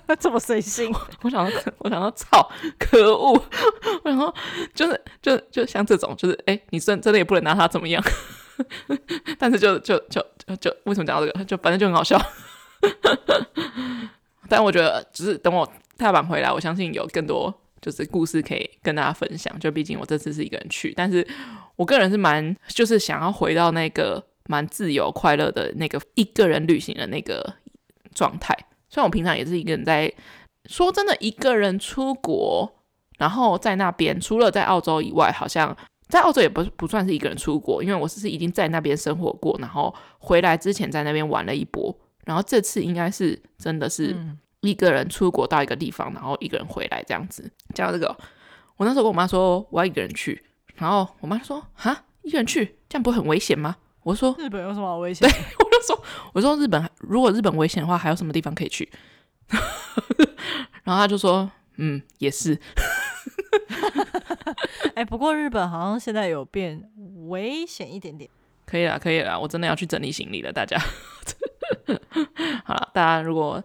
[0.20, 3.42] 这么随性，我想到，我想到，操，可恶！
[4.06, 4.34] 然后
[4.74, 8.02] 就是，就就像这种，就是，哎，你真真的也不能拿他怎么样。
[9.38, 10.26] 但是就就就
[10.60, 11.46] 就为什么讲到这个？
[11.46, 12.20] 就反正就很好笑。
[14.48, 19.60] 但我觉得，只是等我踏板回来，我相信有更多就是故事可以跟大家分享。
[19.60, 21.28] 就毕竟我这次是一个人去，但是
[21.76, 27.56] 我个人是蛮就是想要回到那个蛮自由快乐的那个一个人旅行的那个
[28.14, 28.56] 状态。
[28.88, 30.14] 虽然我平常也是一个人在，
[30.66, 32.72] 说真的，一个人出国，
[33.18, 35.76] 然后在那边，除了在澳洲以外，好像
[36.08, 41.96] 在澳洲也不不算是一个人出国，因为我是已经在那边生活过，然后回来之前在那边玩了一波，
[42.26, 44.16] 然后这次应该是真的是
[44.62, 47.52] 一个人出国到一个地方，然后一个人回来这样子。
[47.74, 48.16] 讲到这个，
[48.78, 50.44] 我那时候跟我妈说我要一个人去，
[50.76, 53.76] 然后我妈说哈，一个人去这样不会很危险吗？
[54.04, 55.28] 我说日本有什么好危险？
[55.28, 56.04] 对，我就说
[56.34, 58.88] 我说日本如果日本危险的话，还有什么地方可以去？
[60.84, 62.60] 然后他就说嗯，也是。
[64.96, 66.90] 哎、不过日本好像现在有变
[67.28, 68.30] 危险一点点。
[68.66, 70.78] 可以了，可以了，我真的要去整理行李了，大家。
[72.66, 73.64] 好了，大家如果。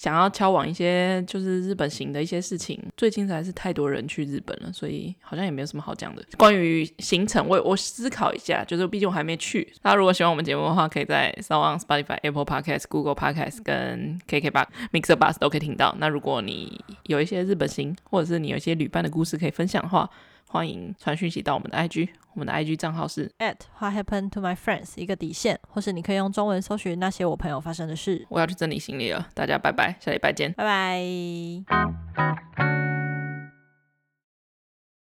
[0.00, 6.24] 想要敲往一些就是日本行的一些事情，最近实在是太多人去日本了，所以好像也没有什么好讲的。
[6.38, 9.70] 关于行程，我我思考一下，就是毕竟我还没去。
[9.82, 15.94] 大家如果喜欢我们节目的话，可以在 s o n、Spotify、Apple Podcast、Google Podcast 跟 KKBOX、Mixer Bus 都可以听到。
[15.98, 20.08] 那如果你有一些日本行，或者是你有一些旅伴的故事可以分享的话，
[20.52, 28.26] 欢迎传讯息到我们的 IG，我们的 IG 账号是 at What happened to my friends 一个底线，或是你可以用中文搜寻那些我朋友发生的事。
[28.28, 31.00] 我要去整理行李了，大家拜拜，下礼拜见，拜拜。